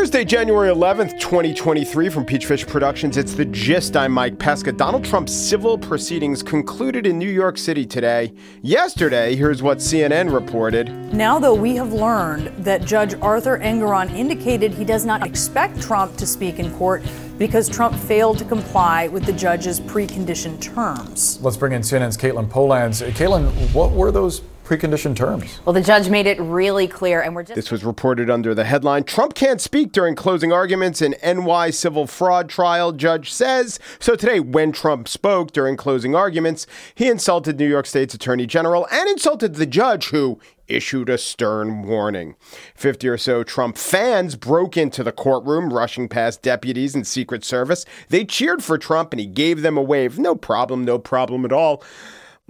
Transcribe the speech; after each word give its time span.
Thursday, 0.00 0.24
January 0.24 0.68
11th, 0.70 1.20
2023, 1.20 2.08
from 2.08 2.24
Peachfish 2.24 2.66
Productions. 2.66 3.16
It's 3.16 3.34
The 3.34 3.44
Gist. 3.44 3.96
I'm 3.96 4.12
Mike 4.12 4.38
Pesca. 4.38 4.72
Donald 4.72 5.04
Trump's 5.04 5.32
civil 5.32 5.76
proceedings 5.76 6.42
concluded 6.42 7.06
in 7.06 7.18
New 7.18 7.28
York 7.28 7.58
City 7.58 7.84
today. 7.84 8.32
Yesterday, 8.62 9.36
here's 9.36 9.62
what 9.62 9.78
CNN 9.78 10.32
reported. 10.32 10.88
Now, 11.12 11.38
though, 11.38 11.54
we 11.54 11.76
have 11.76 11.92
learned 11.92 12.48
that 12.64 12.84
Judge 12.84 13.14
Arthur 13.20 13.58
Engoron 13.58 14.10
indicated 14.14 14.72
he 14.72 14.84
does 14.84 15.04
not 15.04 15.26
expect 15.26 15.80
Trump 15.80 16.16
to 16.16 16.26
speak 16.26 16.58
in 16.58 16.72
court 16.76 17.02
because 17.38 17.68
Trump 17.68 17.94
failed 17.94 18.38
to 18.38 18.44
comply 18.44 19.08
with 19.08 19.24
the 19.24 19.32
judge's 19.32 19.80
preconditioned 19.80 20.60
terms. 20.60 21.40
Let's 21.40 21.56
bring 21.56 21.72
in 21.72 21.82
CNN's 21.82 22.16
Katelyn 22.16 22.48
Polantz. 22.48 23.00
Uh, 23.00 23.10
Caitlin, 23.12 23.50
what 23.74 23.92
were 23.92 24.12
those 24.12 24.42
preconditioned 24.70 25.16
terms. 25.16 25.60
Well, 25.64 25.72
the 25.72 25.80
judge 25.80 26.08
made 26.08 26.26
it 26.26 26.40
really 26.40 26.86
clear, 26.86 27.20
and 27.20 27.34
we're 27.34 27.42
just. 27.42 27.56
This 27.56 27.72
was 27.72 27.84
reported 27.84 28.30
under 28.30 28.54
the 28.54 28.64
headline 28.64 29.02
Trump 29.02 29.34
can't 29.34 29.60
speak 29.60 29.90
during 29.90 30.14
closing 30.14 30.52
arguments 30.52 31.02
in 31.02 31.16
NY 31.24 31.70
civil 31.70 32.06
fraud 32.06 32.48
trial, 32.48 32.92
judge 32.92 33.32
says. 33.32 33.80
So 33.98 34.14
today, 34.14 34.38
when 34.38 34.70
Trump 34.70 35.08
spoke 35.08 35.50
during 35.50 35.76
closing 35.76 36.14
arguments, 36.14 36.68
he 36.94 37.08
insulted 37.08 37.58
New 37.58 37.68
York 37.68 37.86
State's 37.86 38.14
attorney 38.14 38.46
general 38.46 38.86
and 38.92 39.08
insulted 39.08 39.56
the 39.56 39.66
judge 39.66 40.10
who 40.10 40.38
issued 40.68 41.08
a 41.08 41.18
stern 41.18 41.82
warning. 41.82 42.36
50 42.76 43.08
or 43.08 43.18
so 43.18 43.42
Trump 43.42 43.76
fans 43.76 44.36
broke 44.36 44.76
into 44.76 45.02
the 45.02 45.10
courtroom, 45.10 45.72
rushing 45.72 46.08
past 46.08 46.42
deputies 46.42 46.94
and 46.94 47.04
Secret 47.04 47.44
Service. 47.44 47.84
They 48.08 48.24
cheered 48.24 48.62
for 48.62 48.78
Trump 48.78 49.12
and 49.12 49.18
he 49.18 49.26
gave 49.26 49.62
them 49.62 49.76
a 49.76 49.82
wave. 49.82 50.16
No 50.16 50.36
problem, 50.36 50.84
no 50.84 51.00
problem 51.00 51.44
at 51.44 51.52
all. 51.52 51.82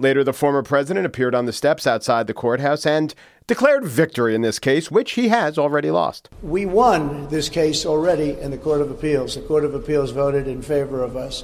Later, 0.01 0.23
the 0.23 0.33
former 0.33 0.63
president 0.63 1.05
appeared 1.05 1.35
on 1.35 1.45
the 1.45 1.53
steps 1.53 1.85
outside 1.85 2.25
the 2.25 2.33
courthouse 2.33 2.87
and 2.87 3.13
declared 3.45 3.85
victory 3.85 4.33
in 4.33 4.41
this 4.41 4.57
case, 4.57 4.89
which 4.89 5.11
he 5.11 5.27
has 5.27 5.59
already 5.59 5.91
lost. 5.91 6.27
We 6.41 6.65
won 6.65 7.29
this 7.29 7.49
case 7.49 7.85
already 7.85 8.31
in 8.31 8.49
the 8.49 8.57
Court 8.57 8.81
of 8.81 8.89
Appeals. 8.89 9.35
The 9.35 9.41
Court 9.41 9.63
of 9.63 9.75
Appeals 9.75 10.09
voted 10.09 10.47
in 10.47 10.63
favor 10.63 11.03
of 11.03 11.15
us. 11.15 11.43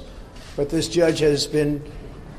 But 0.56 0.70
this 0.70 0.88
judge 0.88 1.20
has 1.20 1.46
been 1.46 1.88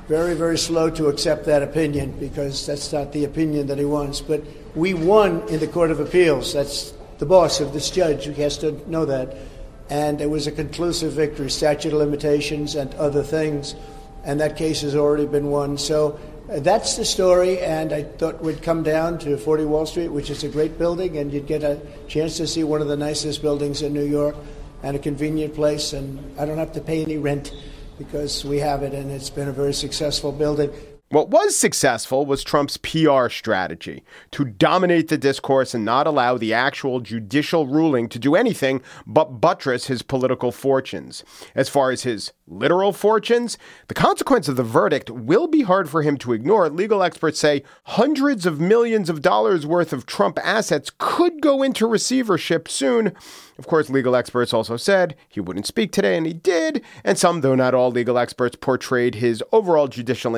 very, 0.10 0.34
very 0.34 0.58
slow 0.58 0.90
to 0.90 1.08
accept 1.08 1.46
that 1.46 1.64
opinion 1.64 2.12
because 2.20 2.66
that's 2.66 2.92
not 2.92 3.14
the 3.14 3.24
opinion 3.24 3.68
that 3.68 3.78
he 3.78 3.86
wants. 3.86 4.20
But 4.20 4.44
we 4.76 4.94
won 4.94 5.48
in 5.48 5.62
the 5.62 5.68
Court 5.68 5.90
of 5.90 6.02
Appeals. 6.02 6.52
That's 6.52 6.94
the 7.20 7.26
boss 7.26 7.62
of 7.62 7.72
this 7.72 7.90
judge 7.90 8.26
who 8.26 8.34
has 8.34 8.58
to 8.58 8.74
know 8.92 9.06
that. 9.06 9.38
And 9.90 10.20
it 10.20 10.30
was 10.30 10.48
a 10.48 10.52
conclusive 10.52 11.14
victory, 11.14 11.50
statute 11.50 11.94
of 11.94 12.00
limitations 12.00 12.76
and 12.76 12.94
other 12.96 13.24
things 13.24 13.76
and 14.24 14.40
that 14.40 14.56
case 14.56 14.82
has 14.82 14.96
already 14.96 15.26
been 15.26 15.48
won. 15.48 15.78
So 15.78 16.20
uh, 16.50 16.60
that's 16.60 16.98
the 16.98 17.06
story, 17.06 17.60
and 17.60 17.94
I 17.94 18.04
thought 18.04 18.42
we'd 18.42 18.62
come 18.62 18.84
down 18.84 19.20
to 19.20 19.38
40 19.38 19.66
Wall 19.66 19.86
Street, 19.86 20.10
which 20.10 20.30
is 20.30 20.44
a 20.44 20.50
great 20.50 20.78
building, 20.78 21.18
and 21.18 21.32
you'd 21.32 21.48
get 21.48 21.64
a 21.64 21.80
chance 22.08 22.38
to 22.38 22.48
see 22.48 22.64
one 22.64 22.82
of 22.82 22.88
the 22.88 22.98
nicest 22.98 23.42
buildings 23.42 23.82
in 23.82 23.94
New 23.94 24.06
York 24.06 24.36
and 24.84 24.96
a 24.96 25.00
convenient 25.00 25.54
place, 25.54 25.94
and 25.94 26.20
I 26.40 26.46
don't 26.46 26.58
have 26.58 26.74
to 26.74 26.82
pay 26.82 27.04
any 27.04 27.18
rent 27.18 27.54
because 27.98 28.46
we 28.46 28.60
have 28.60 28.82
it, 28.82 28.94
and 28.94 29.12
it's 29.12 29.30
been 29.30 29.50
a 29.50 29.52
very 29.52 29.74
successful 29.74 30.32
building. 30.32 30.72
What 31.12 31.30
was 31.30 31.58
successful 31.58 32.28
was 32.28 32.44
Trump's 32.44 32.78
PR 32.78 33.30
strategy 33.30 34.04
to 34.30 34.46
dominate 34.46 35.08
the 35.08 35.18
discourse 35.18 35.74
and 35.74 35.84
not 35.84 36.06
allow 36.06 36.38
the 36.38 36.54
actual 36.54 37.00
judicial 37.00 37.66
ruling 37.66 38.10
to 38.10 38.20
do 38.20 38.36
anything 38.36 38.84
but 39.08 39.42
buttress 39.42 39.88
his 39.88 40.04
political 40.04 40.52
fortunes. 40.52 41.24
As 41.56 41.68
far 41.68 41.90
as 41.90 42.04
his 42.04 42.32
literal 42.46 42.94
fortunes, 42.94 43.58
the 43.88 43.96
consequence 43.96 44.48
of 44.48 44.56
the 44.56 44.64
verdict 44.64 45.10
will 45.10 45.48
be 45.48 45.64
hard 45.64 45.90
for 45.90 46.04
him 46.04 46.16
to 46.18 46.34
ignore. 46.34 46.70
Legal 46.70 47.02
experts 47.02 47.40
say 47.40 47.64
hundreds 47.86 48.46
of 48.46 48.60
millions 48.60 49.10
of 49.10 49.24
dollars 49.24 49.66
worth 49.66 49.92
of 49.92 50.06
Trump 50.06 50.38
assets 50.44 50.92
could 51.00 51.42
go 51.42 51.64
into 51.64 51.88
receivership 51.88 52.68
soon. 52.68 53.14
Of 53.58 53.68
course, 53.68 53.90
legal 53.90 54.16
experts 54.16 54.54
also 54.54 54.78
said 54.78 55.16
he 55.28 55.42
wouldn't 55.42 55.66
speak 55.66 55.92
today, 55.92 56.16
and 56.16 56.26
he 56.26 56.34
did. 56.34 56.84
And 57.04 57.18
some, 57.18 57.42
though 57.42 57.56
not 57.56 57.74
all, 57.74 57.92
legal 57.92 58.18
experts 58.18 58.56
portrayed 58.56 59.16
his 59.16 59.44
overall 59.52 59.88
judicial 59.88 60.36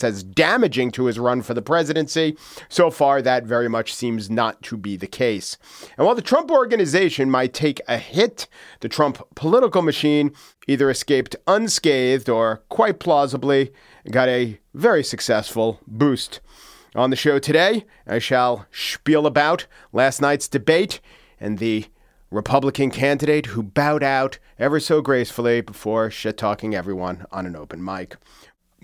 as 0.00 0.22
damaging 0.22 0.90
to 0.92 1.04
his 1.04 1.18
run 1.18 1.42
for 1.42 1.54
the 1.54 1.60
presidency. 1.60 2.36
So 2.68 2.90
far, 2.90 3.20
that 3.20 3.44
very 3.44 3.68
much 3.68 3.94
seems 3.94 4.30
not 4.30 4.62
to 4.62 4.76
be 4.76 4.96
the 4.96 5.06
case. 5.06 5.58
And 5.98 6.06
while 6.06 6.14
the 6.14 6.22
Trump 6.22 6.50
organization 6.50 7.30
might 7.30 7.52
take 7.52 7.80
a 7.86 7.98
hit, 7.98 8.46
the 8.80 8.88
Trump 8.88 9.22
political 9.34 9.82
machine 9.82 10.32
either 10.66 10.88
escaped 10.88 11.36
unscathed 11.46 12.28
or, 12.28 12.62
quite 12.68 12.98
plausibly, 12.98 13.72
got 14.10 14.28
a 14.28 14.58
very 14.74 15.04
successful 15.04 15.80
boost. 15.86 16.40
On 16.94 17.10
the 17.10 17.16
show 17.16 17.38
today, 17.38 17.84
I 18.06 18.18
shall 18.18 18.66
spiel 18.70 19.26
about 19.26 19.66
last 19.92 20.20
night's 20.20 20.48
debate 20.48 21.00
and 21.40 21.58
the 21.58 21.86
Republican 22.30 22.90
candidate 22.90 23.46
who 23.46 23.62
bowed 23.62 24.02
out 24.02 24.38
ever 24.58 24.80
so 24.80 25.02
gracefully 25.02 25.60
before 25.60 26.10
shit 26.10 26.38
talking 26.38 26.74
everyone 26.74 27.26
on 27.30 27.46
an 27.46 27.54
open 27.54 27.84
mic. 27.84 28.16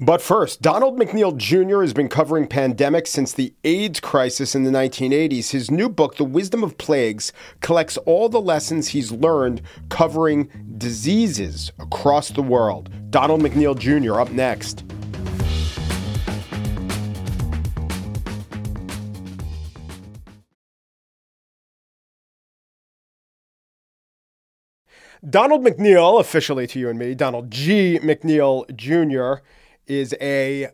But 0.01 0.23
first, 0.23 0.63
Donald 0.63 0.97
McNeil 0.97 1.37
Jr. 1.37 1.81
has 1.81 1.93
been 1.93 2.09
covering 2.09 2.47
pandemics 2.47 3.09
since 3.09 3.33
the 3.33 3.53
AIDS 3.65 3.99
crisis 3.99 4.55
in 4.55 4.63
the 4.63 4.71
1980s. 4.71 5.51
His 5.51 5.73
new 5.73 5.89
book, 5.89 6.15
The 6.17 6.25
Wisdom 6.25 6.63
of 6.63 6.79
Plagues, 6.79 7.33
collects 7.61 7.97
all 7.99 8.29
the 8.29 8.41
lessons 8.41 8.89
he's 8.89 9.11
learned 9.11 9.61
covering 9.89 10.51
diseases 10.79 11.73
across 11.81 12.29
the 12.29 12.43
world. 12.43 12.91
Donald 13.11 13.43
McNeil 13.43 13.77
Jr. 13.77 14.21
up 14.21 14.31
next. 14.31 14.85
Donald 25.29 25.65
McNeil, 25.65 26.21
officially 26.21 26.69
to 26.69 26.79
you 26.79 26.89
and 26.89 27.01
me, 27.01 27.17
Donald 27.17 27.51
G. 27.51 27.99
McNeil 27.99 28.73
Jr., 28.77 29.43
is 29.89 30.15
a 30.21 30.69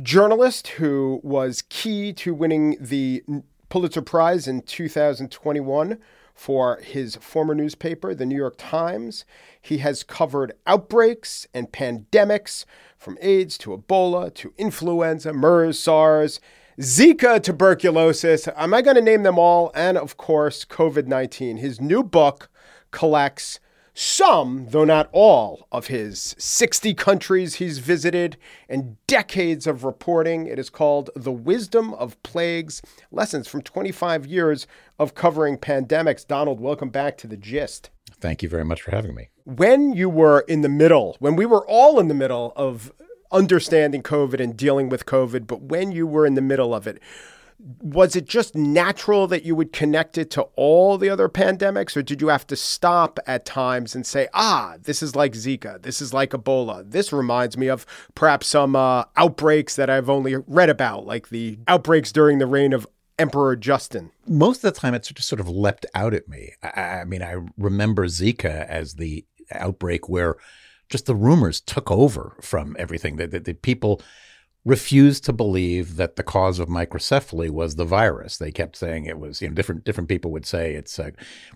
journalist 0.00 0.68
who 0.68 1.20
was 1.22 1.62
key 1.68 2.12
to 2.14 2.32
winning 2.32 2.76
the 2.80 3.22
Pulitzer 3.68 4.02
Prize 4.02 4.48
in 4.48 4.62
2021 4.62 5.98
for 6.34 6.78
his 6.82 7.16
former 7.16 7.54
newspaper, 7.54 8.14
the 8.14 8.24
New 8.24 8.36
York 8.36 8.54
Times. 8.56 9.26
He 9.60 9.78
has 9.78 10.02
covered 10.02 10.52
outbreaks 10.66 11.46
and 11.52 11.70
pandemics 11.70 12.64
from 12.96 13.18
AIDS 13.20 13.58
to 13.58 13.76
Ebola 13.76 14.32
to 14.34 14.54
influenza, 14.56 15.32
MERS, 15.32 15.78
SARS, 15.78 16.40
Zika, 16.78 17.42
tuberculosis. 17.42 18.48
Am 18.56 18.72
I 18.72 18.80
going 18.80 18.96
to 18.96 19.02
name 19.02 19.22
them 19.22 19.38
all? 19.38 19.70
And 19.74 19.98
of 19.98 20.16
course, 20.16 20.64
COVID 20.64 21.06
19. 21.06 21.58
His 21.58 21.80
new 21.80 22.02
book 22.02 22.48
collects 22.90 23.60
some, 24.00 24.66
though 24.70 24.86
not 24.86 25.10
all, 25.12 25.66
of 25.70 25.88
his 25.88 26.34
60 26.38 26.94
countries 26.94 27.56
he's 27.56 27.80
visited 27.80 28.38
and 28.66 28.96
decades 29.06 29.66
of 29.66 29.84
reporting. 29.84 30.46
It 30.46 30.58
is 30.58 30.70
called 30.70 31.10
The 31.14 31.30
Wisdom 31.30 31.92
of 31.94 32.20
Plagues 32.22 32.80
Lessons 33.12 33.46
from 33.46 33.60
25 33.60 34.24
Years 34.26 34.66
of 34.98 35.14
Covering 35.14 35.58
Pandemics. 35.58 36.26
Donald, 36.26 36.60
welcome 36.60 36.88
back 36.88 37.18
to 37.18 37.26
The 37.26 37.36
Gist. 37.36 37.90
Thank 38.10 38.42
you 38.42 38.48
very 38.48 38.64
much 38.64 38.80
for 38.80 38.90
having 38.90 39.14
me. 39.14 39.28
When 39.44 39.92
you 39.92 40.08
were 40.08 40.40
in 40.40 40.62
the 40.62 40.70
middle, 40.70 41.16
when 41.18 41.36
we 41.36 41.44
were 41.44 41.66
all 41.66 42.00
in 42.00 42.08
the 42.08 42.14
middle 42.14 42.54
of 42.56 42.92
understanding 43.30 44.02
COVID 44.02 44.40
and 44.40 44.56
dealing 44.56 44.88
with 44.88 45.04
COVID, 45.04 45.46
but 45.46 45.60
when 45.60 45.92
you 45.92 46.06
were 46.06 46.24
in 46.24 46.34
the 46.34 46.40
middle 46.40 46.74
of 46.74 46.86
it, 46.86 47.00
was 47.82 48.16
it 48.16 48.26
just 48.26 48.54
natural 48.54 49.26
that 49.26 49.44
you 49.44 49.54
would 49.54 49.72
connect 49.72 50.16
it 50.18 50.30
to 50.30 50.42
all 50.56 50.98
the 50.98 51.08
other 51.10 51.28
pandemics, 51.28 51.96
or 51.96 52.02
did 52.02 52.20
you 52.20 52.28
have 52.28 52.46
to 52.46 52.56
stop 52.56 53.18
at 53.26 53.44
times 53.44 53.94
and 53.94 54.06
say, 54.06 54.28
ah, 54.34 54.76
this 54.82 55.02
is 55.02 55.14
like 55.14 55.32
Zika, 55.32 55.80
this 55.82 56.00
is 56.00 56.14
like 56.14 56.30
Ebola, 56.30 56.90
this 56.90 57.12
reminds 57.12 57.56
me 57.56 57.68
of 57.68 57.86
perhaps 58.14 58.46
some 58.46 58.76
uh, 58.76 59.04
outbreaks 59.16 59.76
that 59.76 59.90
I've 59.90 60.10
only 60.10 60.36
read 60.46 60.70
about, 60.70 61.06
like 61.06 61.28
the 61.28 61.58
outbreaks 61.68 62.12
during 62.12 62.38
the 62.38 62.46
reign 62.46 62.72
of 62.72 62.86
Emperor 63.18 63.56
Justin? 63.56 64.10
Most 64.26 64.64
of 64.64 64.72
the 64.72 64.80
time, 64.80 64.94
it 64.94 65.02
just 65.02 65.28
sort 65.28 65.40
of 65.40 65.48
leapt 65.48 65.84
out 65.94 66.14
at 66.14 66.28
me. 66.28 66.52
I, 66.62 66.80
I 66.80 67.04
mean, 67.04 67.22
I 67.22 67.36
remember 67.58 68.06
Zika 68.06 68.66
as 68.66 68.94
the 68.94 69.26
outbreak 69.52 70.08
where 70.08 70.36
just 70.88 71.06
the 71.06 71.14
rumors 71.14 71.60
took 71.60 71.90
over 71.90 72.36
from 72.40 72.76
everything. 72.78 73.16
that 73.16 73.30
the, 73.30 73.40
the 73.40 73.54
people 73.54 74.00
refused 74.64 75.24
to 75.24 75.32
believe 75.32 75.96
that 75.96 76.16
the 76.16 76.22
cause 76.22 76.58
of 76.58 76.68
microcephaly 76.68 77.50
was 77.50 77.76
the 77.76 77.84
virus. 77.84 78.36
They 78.36 78.52
kept 78.52 78.76
saying 78.76 79.06
it 79.06 79.18
was, 79.18 79.40
you 79.40 79.48
know, 79.48 79.54
different 79.54 79.84
different 79.84 80.08
people 80.08 80.30
would 80.32 80.46
say 80.46 80.74
it's 80.74 80.98
uh, 80.98 81.10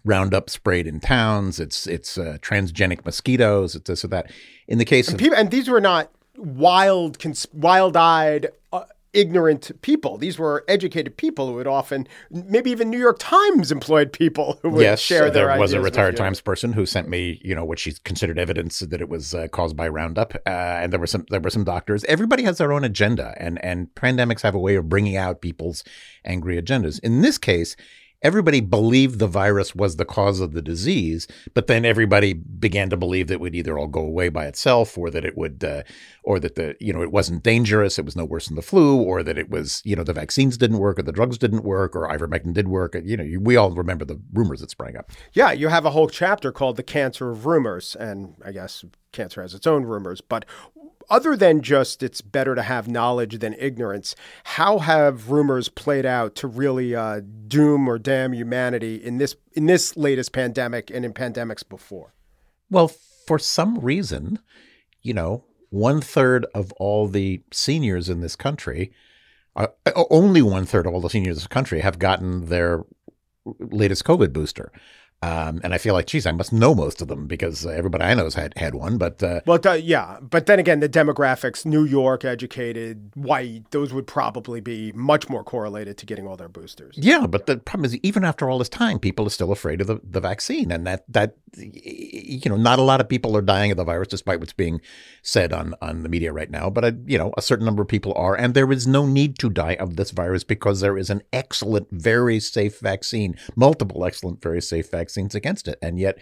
Roundup 0.04 0.48
sprayed 0.48 0.86
in 0.86 1.00
towns, 1.00 1.60
it's 1.60 1.86
it's 1.86 2.16
uh, 2.16 2.38
transgenic 2.40 3.04
mosquitoes, 3.04 3.74
it's 3.74 3.88
this 3.88 4.04
or 4.04 4.08
that. 4.08 4.30
In 4.68 4.78
the 4.78 4.84
case 4.84 5.08
and 5.08 5.16
of 5.16 5.20
people, 5.20 5.36
and 5.36 5.50
these 5.50 5.68
were 5.68 5.80
not 5.80 6.10
wild, 6.36 7.18
cons- 7.18 7.46
wild-eyed. 7.52 8.48
Uh, 8.72 8.84
ignorant 9.14 9.70
people. 9.82 10.18
These 10.18 10.38
were 10.38 10.64
educated 10.68 11.16
people 11.16 11.46
who 11.46 11.54
would 11.54 11.66
often, 11.66 12.06
maybe 12.30 12.70
even 12.70 12.90
New 12.90 12.98
York 12.98 13.16
Times 13.18 13.72
employed 13.72 14.12
people 14.12 14.58
who 14.62 14.70
would 14.70 14.82
yes, 14.82 15.00
share 15.00 15.30
their 15.30 15.46
there 15.46 15.58
was 15.58 15.72
a 15.72 15.80
retired. 15.80 16.16
Times 16.16 16.40
person 16.40 16.72
who 16.72 16.84
sent 16.86 17.08
me, 17.08 17.40
you 17.42 17.54
know, 17.54 17.64
what 17.64 17.78
she 17.78 17.94
considered 18.04 18.38
evidence 18.38 18.80
that 18.80 19.00
it 19.00 19.08
was 19.08 19.34
uh, 19.34 19.48
caused 19.48 19.76
by 19.76 19.88
Roundup, 19.88 20.34
uh, 20.46 20.50
and 20.50 20.92
there 20.92 21.00
were 21.00 21.06
some 21.06 21.24
there 21.30 21.40
were 21.40 21.50
some 21.50 21.64
doctors. 21.64 22.04
Everybody 22.04 22.42
has 22.42 22.58
their 22.58 22.72
own 22.72 22.84
agenda, 22.84 23.34
and 23.38 23.62
and 23.64 23.94
pandemics 23.94 24.42
have 24.42 24.54
a 24.54 24.58
way 24.58 24.74
of 24.76 24.88
bringing 24.88 25.16
out 25.16 25.40
people's 25.40 25.84
angry 26.24 26.60
agendas. 26.60 27.00
In 27.00 27.22
this 27.22 27.38
case, 27.38 27.76
everybody 28.22 28.60
believed 28.60 29.18
the 29.18 29.26
virus 29.26 29.74
was 29.74 29.96
the 29.96 30.04
cause 30.04 30.40
of 30.40 30.52
the 30.52 30.62
disease, 30.62 31.26
but 31.52 31.66
then 31.66 31.84
everybody 31.84 32.32
began 32.32 32.90
to 32.90 32.96
believe 32.96 33.28
that 33.28 33.34
it 33.34 33.40
would 33.40 33.54
either 33.54 33.78
all 33.78 33.86
go 33.86 34.00
away 34.00 34.28
by 34.28 34.46
itself, 34.46 34.96
or 34.96 35.10
that 35.10 35.24
it 35.24 35.36
would, 35.36 35.62
uh, 35.62 35.82
or 36.22 36.40
that 36.40 36.54
the 36.54 36.76
you 36.80 36.92
know 36.92 37.02
it 37.02 37.12
wasn't 37.12 37.42
dangerous, 37.42 37.98
it 37.98 38.04
was 38.04 38.16
no 38.16 38.24
worse 38.24 38.46
than 38.46 38.56
the 38.56 38.62
flu, 38.62 38.96
or 38.96 39.22
that 39.22 39.38
it 39.38 39.50
was 39.50 39.82
you 39.84 39.94
know 39.94 40.04
the 40.04 40.12
vaccines 40.12 40.56
didn't 40.56 40.78
work, 40.78 40.98
or 40.98 41.02
the 41.02 41.12
drugs 41.12 41.38
didn't 41.38 41.64
work, 41.64 41.94
or 41.94 42.08
ivermectin 42.08 42.52
did 42.52 42.68
work. 42.68 42.96
You 43.04 43.16
know, 43.16 43.40
we 43.40 43.56
all 43.56 43.70
remember 43.70 44.04
the 44.04 44.20
rumors 44.32 44.60
that 44.60 44.70
sprang 44.70 44.96
up. 44.96 45.10
Yeah, 45.32 45.52
you 45.52 45.68
have 45.68 45.84
a 45.84 45.90
whole 45.90 46.08
chapter 46.08 46.52
called 46.52 46.76
The 46.76 46.82
Cancer 46.82 47.30
of 47.30 47.46
Rumors, 47.46 47.94
and 47.94 48.34
I 48.44 48.52
guess 48.52 48.84
cancer 49.12 49.42
has 49.42 49.54
its 49.54 49.66
own 49.66 49.84
rumors, 49.84 50.20
but 50.20 50.44
other 51.10 51.36
than 51.36 51.62
just 51.62 52.02
it's 52.02 52.20
better 52.20 52.54
to 52.54 52.62
have 52.62 52.88
knowledge 52.88 53.38
than 53.38 53.54
ignorance, 53.58 54.14
how 54.44 54.78
have 54.78 55.30
rumors 55.30 55.68
played 55.68 56.06
out 56.06 56.34
to 56.36 56.46
really 56.46 56.94
uh, 56.94 57.20
doom 57.46 57.88
or 57.88 57.98
damn 57.98 58.32
humanity 58.32 58.96
in 58.96 59.18
this 59.18 59.36
in 59.52 59.66
this 59.66 59.96
latest 59.96 60.32
pandemic 60.32 60.90
and 60.90 61.04
in 61.04 61.12
pandemics 61.12 61.66
before? 61.68 62.14
Well, 62.70 62.88
for 63.26 63.38
some 63.38 63.78
reason, 63.78 64.38
you 65.02 65.14
know, 65.14 65.44
one 65.70 66.00
third 66.00 66.46
of 66.54 66.72
all 66.74 67.08
the 67.08 67.42
seniors 67.52 68.08
in 68.08 68.20
this 68.20 68.36
country, 68.36 68.92
uh, 69.56 69.68
only 70.10 70.42
one 70.42 70.66
third 70.66 70.86
of 70.86 70.94
all 70.94 71.00
the 71.00 71.10
seniors 71.10 71.36
in 71.36 71.40
this 71.40 71.46
country 71.46 71.80
have 71.80 71.98
gotten 71.98 72.46
their 72.46 72.84
latest 73.44 74.04
COVID 74.04 74.32
booster. 74.32 74.72
Um, 75.24 75.60
and 75.64 75.72
I 75.72 75.78
feel 75.78 75.94
like, 75.94 76.06
geez, 76.06 76.26
I 76.26 76.32
must 76.32 76.52
know 76.52 76.74
most 76.74 77.00
of 77.00 77.08
them 77.08 77.26
because 77.26 77.64
uh, 77.64 77.70
everybody 77.70 78.04
I 78.04 78.12
know 78.12 78.24
has 78.24 78.34
had, 78.34 78.52
had 78.58 78.74
one. 78.74 78.98
But 78.98 79.22
uh, 79.22 79.40
well, 79.46 79.58
th- 79.58 79.82
yeah, 79.82 80.18
but 80.20 80.44
then 80.44 80.58
again, 80.58 80.80
the 80.80 80.88
demographics: 80.88 81.64
New 81.64 81.84
York, 81.84 82.24
educated, 82.24 83.10
white, 83.14 83.70
those 83.70 83.94
would 83.94 84.06
probably 84.06 84.60
be 84.60 84.92
much 84.92 85.30
more 85.30 85.42
correlated 85.42 85.96
to 85.98 86.06
getting 86.06 86.26
all 86.26 86.36
their 86.36 86.48
boosters. 86.48 86.96
Yeah, 86.98 87.26
but 87.26 87.46
the 87.46 87.56
problem 87.56 87.86
is, 87.86 87.96
even 87.98 88.22
after 88.22 88.50
all 88.50 88.58
this 88.58 88.68
time, 88.68 88.98
people 88.98 89.26
are 89.26 89.30
still 89.30 89.50
afraid 89.50 89.80
of 89.80 89.86
the, 89.86 89.98
the 90.02 90.20
vaccine, 90.20 90.70
and 90.70 90.86
that 90.86 91.04
that 91.08 91.36
you 91.56 92.50
know, 92.50 92.56
not 92.56 92.78
a 92.78 92.82
lot 92.82 93.00
of 93.00 93.08
people 93.08 93.34
are 93.36 93.42
dying 93.42 93.70
of 93.70 93.78
the 93.78 93.84
virus, 93.84 94.08
despite 94.08 94.40
what's 94.40 94.52
being 94.52 94.80
said 95.22 95.54
on 95.54 95.74
on 95.80 96.02
the 96.02 96.10
media 96.10 96.32
right 96.32 96.50
now. 96.50 96.68
But 96.68 96.84
a, 96.84 96.98
you 97.06 97.16
know, 97.16 97.32
a 97.38 97.42
certain 97.42 97.64
number 97.64 97.82
of 97.82 97.88
people 97.88 98.12
are, 98.14 98.34
and 98.34 98.52
there 98.52 98.70
is 98.70 98.86
no 98.86 99.06
need 99.06 99.38
to 99.38 99.48
die 99.48 99.76
of 99.76 99.96
this 99.96 100.10
virus 100.10 100.44
because 100.44 100.80
there 100.80 100.98
is 100.98 101.08
an 101.08 101.22
excellent, 101.32 101.88
very 101.90 102.40
safe 102.40 102.78
vaccine, 102.80 103.36
multiple 103.56 104.04
excellent, 104.04 104.42
very 104.42 104.60
safe 104.60 104.90
vaccines 104.90 105.13
against 105.16 105.68
it, 105.68 105.78
and 105.80 105.98
yet 105.98 106.18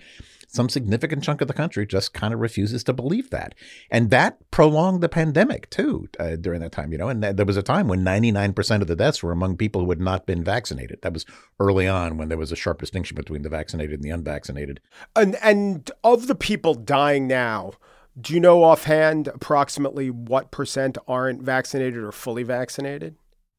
some 0.48 0.68
significant 0.68 1.24
chunk 1.24 1.40
of 1.40 1.48
the 1.48 1.54
country 1.54 1.86
just 1.86 2.12
kind 2.12 2.34
of 2.34 2.40
refuses 2.40 2.84
to 2.84 2.92
believe 2.92 3.30
that. 3.30 3.54
And 3.90 4.10
that 4.10 4.38
prolonged 4.50 5.02
the 5.02 5.08
pandemic 5.08 5.70
too 5.70 6.08
uh, 6.20 6.36
during 6.36 6.60
that 6.60 6.72
time, 6.72 6.92
you 6.92 6.98
know. 6.98 7.08
And 7.08 7.22
th- 7.22 7.36
there 7.36 7.46
was 7.46 7.56
a 7.56 7.62
time 7.62 7.88
when 7.88 8.04
99% 8.04 8.82
of 8.82 8.86
the 8.86 8.96
deaths 8.96 9.22
were 9.22 9.32
among 9.32 9.56
people 9.56 9.82
who 9.82 9.90
had 9.90 10.00
not 10.00 10.26
been 10.26 10.44
vaccinated. 10.44 11.00
That 11.02 11.14
was 11.14 11.24
early 11.58 11.88
on 11.88 12.18
when 12.18 12.28
there 12.28 12.36
was 12.36 12.52
a 12.52 12.56
sharp 12.56 12.80
distinction 12.80 13.14
between 13.14 13.42
the 13.42 13.48
vaccinated 13.48 13.94
and 13.94 14.02
the 14.02 14.10
unvaccinated. 14.10 14.80
And 15.16 15.36
and 15.42 15.90
of 16.04 16.26
the 16.26 16.34
people 16.34 16.74
dying 16.74 17.26
now, 17.26 17.72
do 18.20 18.34
you 18.34 18.40
know 18.40 18.62
offhand 18.62 19.28
approximately 19.28 20.10
what 20.10 20.50
percent 20.50 20.98
aren't 21.08 21.42
vaccinated 21.42 22.02
or 22.02 22.12
fully 22.12 22.42
vaccinated? 22.42 23.16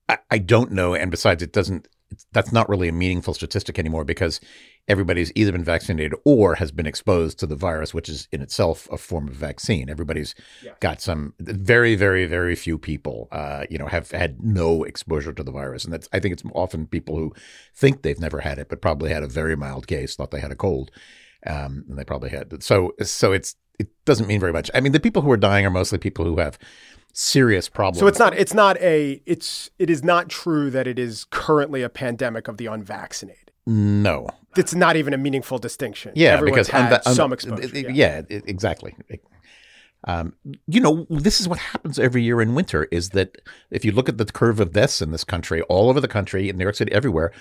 I, 0.07 0.19
I 0.29 0.37
don't 0.37 0.71
know, 0.71 0.93
and 0.93 1.09
besides, 1.09 1.41
it 1.41 1.53
doesn't. 1.53 1.87
That's 2.31 2.51
not 2.51 2.69
really 2.69 2.87
a 2.87 2.91
meaningful 2.91 3.33
statistic 3.33 3.79
anymore 3.79 4.05
because 4.05 4.39
everybody's 4.87 5.31
either 5.35 5.51
been 5.51 5.63
vaccinated 5.63 6.13
or 6.25 6.55
has 6.55 6.71
been 6.71 6.85
exposed 6.85 7.39
to 7.39 7.47
the 7.47 7.55
virus, 7.55 7.93
which 7.93 8.09
is 8.09 8.27
in 8.31 8.41
itself 8.41 8.87
a 8.91 8.97
form 8.97 9.27
of 9.27 9.33
vaccine. 9.33 9.89
Everybody's 9.89 10.35
yeah. 10.63 10.73
got 10.79 11.01
some 11.01 11.33
very, 11.39 11.95
very, 11.95 12.25
very 12.25 12.55
few 12.55 12.77
people, 12.77 13.27
uh, 13.31 13.65
you 13.69 13.77
know, 13.77 13.87
have 13.87 14.11
had 14.11 14.43
no 14.43 14.83
exposure 14.83 15.33
to 15.33 15.43
the 15.43 15.51
virus, 15.51 15.83
and 15.85 15.93
that's 15.93 16.09
I 16.11 16.19
think 16.19 16.33
it's 16.33 16.43
often 16.53 16.87
people 16.87 17.17
who 17.17 17.33
think 17.73 18.01
they've 18.01 18.19
never 18.19 18.41
had 18.41 18.59
it, 18.59 18.69
but 18.69 18.81
probably 18.81 19.11
had 19.11 19.23
a 19.23 19.27
very 19.27 19.55
mild 19.55 19.87
case, 19.87 20.15
thought 20.15 20.31
they 20.31 20.41
had 20.41 20.51
a 20.51 20.55
cold, 20.55 20.91
um, 21.47 21.85
and 21.87 21.97
they 21.97 22.03
probably 22.03 22.29
had. 22.29 22.61
So, 22.61 22.93
so 23.03 23.31
it's 23.31 23.55
it 23.79 23.89
doesn't 24.05 24.27
mean 24.27 24.39
very 24.39 24.53
much. 24.53 24.69
I 24.73 24.81
mean, 24.81 24.91
the 24.91 24.99
people 24.99 25.21
who 25.21 25.31
are 25.31 25.37
dying 25.37 25.65
are 25.65 25.71
mostly 25.71 25.97
people 25.97 26.25
who 26.25 26.37
have 26.37 26.59
serious 27.13 27.69
problems. 27.69 27.99
So 27.99 28.07
it's 28.07 28.19
not 28.19 28.35
it's 28.37 28.53
not 28.53 28.77
a 28.81 29.21
it's 29.25 29.69
it 29.79 29.89
is 29.89 30.03
not 30.03 30.29
true 30.29 30.69
that 30.71 30.87
it 30.87 30.99
is 30.99 31.25
currently 31.25 31.83
a 31.83 31.89
pandemic 31.89 32.47
of 32.47 32.57
the 32.57 32.65
unvaccinated. 32.65 33.52
No. 33.65 34.29
It's 34.57 34.75
not 34.75 34.95
even 34.95 35.13
a 35.13 35.17
meaningful 35.17 35.57
distinction. 35.57 36.11
Yeah, 36.15 36.33
Everyone's 36.37 36.67
because 36.67 36.69
had 36.69 36.91
unva- 37.01 37.07
un- 37.07 37.15
some 37.15 37.33
exposure. 37.33 37.67
yeah, 37.79 37.89
yeah. 37.89 38.21
yeah 38.29 38.39
exactly. 38.45 38.95
Um, 40.05 40.33
you 40.67 40.81
know, 40.81 41.07
this 41.09 41.39
is 41.39 41.47
what 41.47 41.59
happens 41.59 41.97
every 41.97 42.23
year 42.23 42.41
in 42.41 42.55
winter 42.55 42.87
is 42.91 43.09
that 43.09 43.37
if 43.71 43.85
you 43.85 43.91
look 43.93 44.09
at 44.09 44.17
the 44.17 44.25
curve 44.25 44.59
of 44.59 44.73
deaths 44.73 45.01
in 45.01 45.11
this 45.11 45.23
country, 45.23 45.61
all 45.63 45.89
over 45.89 46.01
the 46.01 46.09
country, 46.09 46.49
in 46.49 46.57
New 46.57 46.65
York 46.65 46.75
City, 46.75 46.91
everywhere, 46.91 47.31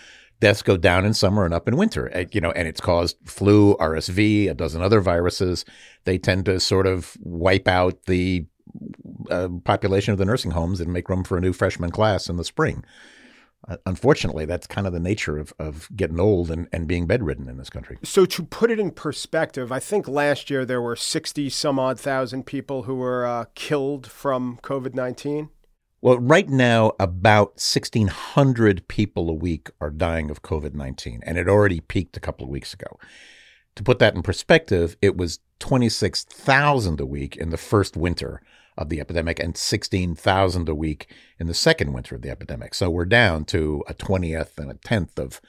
deaths 0.41 0.63
go 0.63 0.77
down 0.77 1.05
in 1.05 1.13
summer 1.13 1.45
and 1.45 1.53
up 1.53 1.67
in 1.67 1.77
winter. 1.77 2.11
Uh, 2.17 2.25
You 2.31 2.41
know, 2.41 2.53
and 2.53 2.69
it's 2.69 2.81
caused 2.81 3.17
flu, 3.25 3.75
RSV, 3.79 4.49
a 4.49 4.55
dozen 4.55 4.81
other 4.81 5.01
viruses. 5.01 5.65
They 6.05 6.19
tend 6.19 6.45
to 6.45 6.61
sort 6.61 6.87
of 6.87 7.17
wipe 7.21 7.67
out 7.67 8.05
the 8.07 8.47
uh, 9.29 9.49
population 9.65 10.13
of 10.13 10.19
the 10.19 10.25
nursing 10.25 10.53
homes 10.53 10.81
and 10.81 10.93
make 10.93 11.09
room 11.09 11.25
for 11.25 11.37
a 11.37 11.41
new 11.41 11.53
freshman 11.53 11.91
class 11.91 12.29
in 12.29 12.37
the 12.37 12.45
spring. 12.45 12.85
Uh, 13.69 13.77
unfortunately, 13.87 14.45
that's 14.45 14.67
kind 14.67 14.87
of 14.87 14.93
the 14.93 15.01
nature 15.01 15.39
of, 15.39 15.53
of 15.59 15.89
getting 15.95 16.19
old 16.19 16.51
and, 16.51 16.69
and 16.73 16.89
being 16.89 17.07
bedridden 17.07 17.49
in 17.49 17.59
this 17.59 17.71
country. 17.71 17.97
So 18.03 18.27
to 18.27 18.43
put 18.43 18.71
it 18.71 18.81
in 18.81 18.91
perspective, 18.91 19.71
I 19.71 19.79
think 19.79 20.09
last 20.09 20.51
year 20.51 20.65
there 20.65 20.83
were 20.83 20.97
60 20.97 21.49
some 21.51 21.79
odd 21.79 22.01
thousand 22.01 22.45
people 22.45 22.85
who 22.85 22.97
were 22.97 23.25
uh, 23.25 23.45
killed 23.55 24.11
from 24.11 24.59
COVID 24.63 24.95
19. 24.95 25.51
Well, 26.01 26.19
right 26.19 26.49
now, 26.49 26.95
about 26.99 27.51
1,600 27.51 28.89
people 28.89 29.31
a 29.31 29.35
week 29.35 29.71
are 29.81 29.91
dying 29.91 30.31
of 30.31 30.43
COVID 30.43 30.75
19, 30.75 31.21
and 31.25 31.39
it 31.39 31.49
already 31.49 31.79
peaked 31.79 32.17
a 32.17 32.21
couple 32.21 32.45
of 32.45 32.51
weeks 32.51 32.75
ago. 32.75 32.99
To 33.77 33.85
put 33.85 34.01
that 34.01 34.17
in 34.17 34.23
perspective, 34.23 34.97
it 35.01 35.17
was 35.17 35.39
26,000 35.61 37.01
a 37.01 37.07
week 37.07 37.37
in 37.37 37.51
the 37.51 37.57
first 37.57 37.97
winter 37.97 38.43
of 38.77 38.89
the 38.89 39.01
epidemic 39.01 39.39
and 39.39 39.57
16,000 39.57 40.69
a 40.69 40.75
week 40.75 41.09
in 41.39 41.47
the 41.47 41.55
second 41.55 41.93
winter 41.93 42.15
of 42.15 42.23
the 42.23 42.31
epidemic. 42.31 42.75
So 42.75 42.91
we're 42.91 43.05
down 43.05 43.45
to 43.47 43.85
a 43.89 43.95
20th 43.95 44.59
and 44.59 44.71
a 44.71 44.75
10th 44.75 45.19
of 45.19 45.41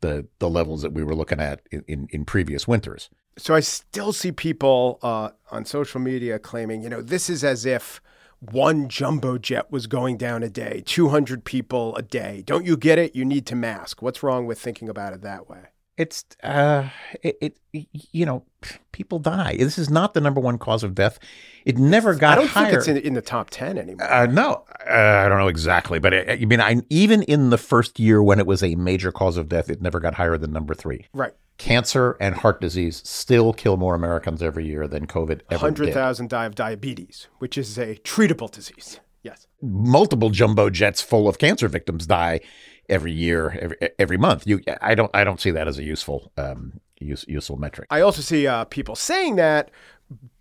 the, 0.00 0.26
the 0.38 0.48
levels 0.48 0.82
that 0.82 0.92
we 0.92 1.04
were 1.04 1.14
looking 1.14 1.40
at 1.40 1.60
in, 1.70 1.84
in, 1.86 2.08
in 2.10 2.24
previous 2.24 2.66
winters. 2.66 3.10
So 3.36 3.54
I 3.54 3.60
still 3.60 4.12
see 4.12 4.32
people 4.32 4.98
uh, 5.02 5.30
on 5.50 5.64
social 5.64 6.00
media 6.00 6.38
claiming, 6.38 6.82
you 6.82 6.88
know, 6.88 7.02
this 7.02 7.30
is 7.30 7.44
as 7.44 7.64
if 7.64 8.00
one 8.40 8.88
jumbo 8.88 9.36
jet 9.36 9.70
was 9.70 9.86
going 9.86 10.16
down 10.16 10.42
a 10.42 10.48
day, 10.48 10.82
200 10.86 11.44
people 11.44 11.94
a 11.96 12.02
day. 12.02 12.42
Don't 12.46 12.64
you 12.64 12.76
get 12.76 12.98
it? 12.98 13.14
You 13.14 13.24
need 13.24 13.46
to 13.46 13.54
mask. 13.54 14.00
What's 14.00 14.22
wrong 14.22 14.46
with 14.46 14.58
thinking 14.58 14.88
about 14.88 15.12
it 15.12 15.20
that 15.22 15.48
way? 15.48 15.66
It's 16.00 16.24
uh, 16.42 16.88
it, 17.22 17.58
it, 17.72 17.86
you 17.92 18.24
know 18.24 18.42
people 18.90 19.18
die. 19.18 19.56
This 19.58 19.76
is 19.76 19.90
not 19.90 20.14
the 20.14 20.20
number 20.22 20.40
one 20.40 20.56
cause 20.56 20.82
of 20.82 20.94
death. 20.94 21.18
It 21.66 21.76
never 21.76 22.14
got 22.14 22.30
higher. 22.30 22.32
I 22.32 22.40
don't 22.40 22.48
higher. 22.48 22.64
think 22.64 22.78
it's 22.78 22.88
in, 22.88 22.96
in 22.96 23.12
the 23.12 23.20
top 23.20 23.50
ten 23.50 23.76
anymore. 23.76 24.10
Uh, 24.10 24.24
no, 24.24 24.64
uh, 24.88 24.94
I 24.94 25.28
don't 25.28 25.38
know 25.38 25.48
exactly, 25.48 25.98
but 25.98 26.14
it, 26.14 26.42
I 26.42 26.46
mean, 26.46 26.58
I, 26.58 26.76
even 26.88 27.22
in 27.24 27.50
the 27.50 27.58
first 27.58 28.00
year 28.00 28.22
when 28.22 28.38
it 28.38 28.46
was 28.46 28.62
a 28.62 28.76
major 28.76 29.12
cause 29.12 29.36
of 29.36 29.50
death, 29.50 29.68
it 29.68 29.82
never 29.82 30.00
got 30.00 30.14
higher 30.14 30.38
than 30.38 30.52
number 30.52 30.72
three. 30.72 31.04
right, 31.12 31.34
Cancer 31.58 32.16
and 32.18 32.34
heart 32.34 32.62
disease 32.62 33.02
still 33.04 33.52
kill 33.52 33.76
more 33.76 33.94
Americans 33.94 34.42
every 34.42 34.64
year 34.64 34.88
than 34.88 35.06
COVID 35.06 35.42
ever 35.50 35.66
100,000 35.66 36.30
die 36.30 36.46
of 36.46 36.54
diabetes, 36.54 37.28
which 37.40 37.58
is 37.58 37.76
a 37.76 37.96
treatable 37.96 38.50
disease. 38.50 39.00
Yes. 39.22 39.46
Multiple 39.60 40.30
jumbo 40.30 40.70
jets 40.70 41.02
full 41.02 41.28
of 41.28 41.36
cancer 41.36 41.68
victims 41.68 42.06
die 42.06 42.40
every 42.90 43.12
year, 43.12 43.56
every, 43.60 43.76
every 43.98 44.16
month. 44.18 44.46
You, 44.46 44.60
I 44.82 44.94
don't, 44.94 45.10
I 45.14 45.24
don't 45.24 45.40
see 45.40 45.50
that 45.52 45.68
as 45.68 45.78
a 45.78 45.82
useful, 45.82 46.32
um, 46.36 46.80
use, 46.98 47.24
useful 47.28 47.56
metric. 47.56 47.86
I 47.90 48.00
also 48.02 48.20
see 48.20 48.46
uh, 48.46 48.64
people 48.64 48.96
saying 48.96 49.36
that 49.36 49.70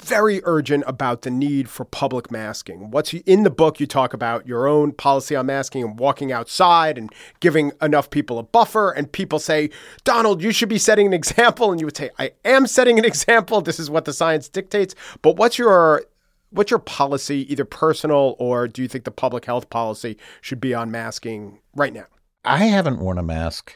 very 0.01 0.41
urgent 0.46 0.84
about 0.88 1.22
the 1.22 1.29
need 1.29 1.70
for 1.70 1.86
public 1.86 2.32
masking. 2.32 2.89
What's 2.89 3.13
in 3.13 3.44
the 3.44 3.50
book? 3.50 3.79
You 3.79 3.86
talk 3.86 4.13
about 4.13 4.48
your 4.48 4.68
own 4.68 4.94
policy 4.94 5.36
on 5.36 5.46
masking 5.46 5.84
and 5.84 6.00
walking 6.00 6.32
outside 6.32 6.98
and 6.98 7.12
giving 7.39 7.72
enough 7.82 8.10
people 8.10 8.39
a 8.39 8.44
buffer. 8.44 8.91
And 8.91 9.12
people 9.12 9.38
say, 9.38 9.70
Donald, 10.03 10.41
you 10.41 10.51
should 10.51 10.70
be 10.70 10.79
setting 10.79 11.06
an 11.06 11.13
example. 11.13 11.72
And 11.72 11.79
you 11.79 11.86
would 11.86 11.98
say, 11.98 12.10
I 12.18 12.32
am 12.46 12.65
setting 12.65 12.98
an 12.98 13.06
example. 13.06 13.62
This 13.62 13.79
is 13.79 13.89
what 13.89 14.06
the 14.06 14.13
science 14.13 14.50
dictates. 14.50 14.96
But 15.22 15.36
what's 15.36 15.58
your 15.58 16.03
what's 16.51 16.72
your 16.72 16.79
policy, 16.79 17.51
either 17.51 17.65
personal 17.65 18.36
or 18.39 18.68
do 18.68 18.82
you 18.82 18.88
think 18.88 19.03
the 19.03 19.12
public 19.12 19.46
health 19.46 19.70
policy 19.70 20.18
should 20.41 20.60
be 20.60 20.74
on 20.74 20.89
masking 20.89 21.60
right 21.75 21.94
now? 21.94 22.06
I 22.50 22.65
haven't 22.65 23.00
worn 23.00 23.20
a 23.20 23.24
mask 23.24 23.75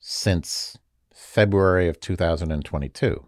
since 0.00 0.76
February 1.14 1.88
of 1.88 2.00
2022. 2.00 3.26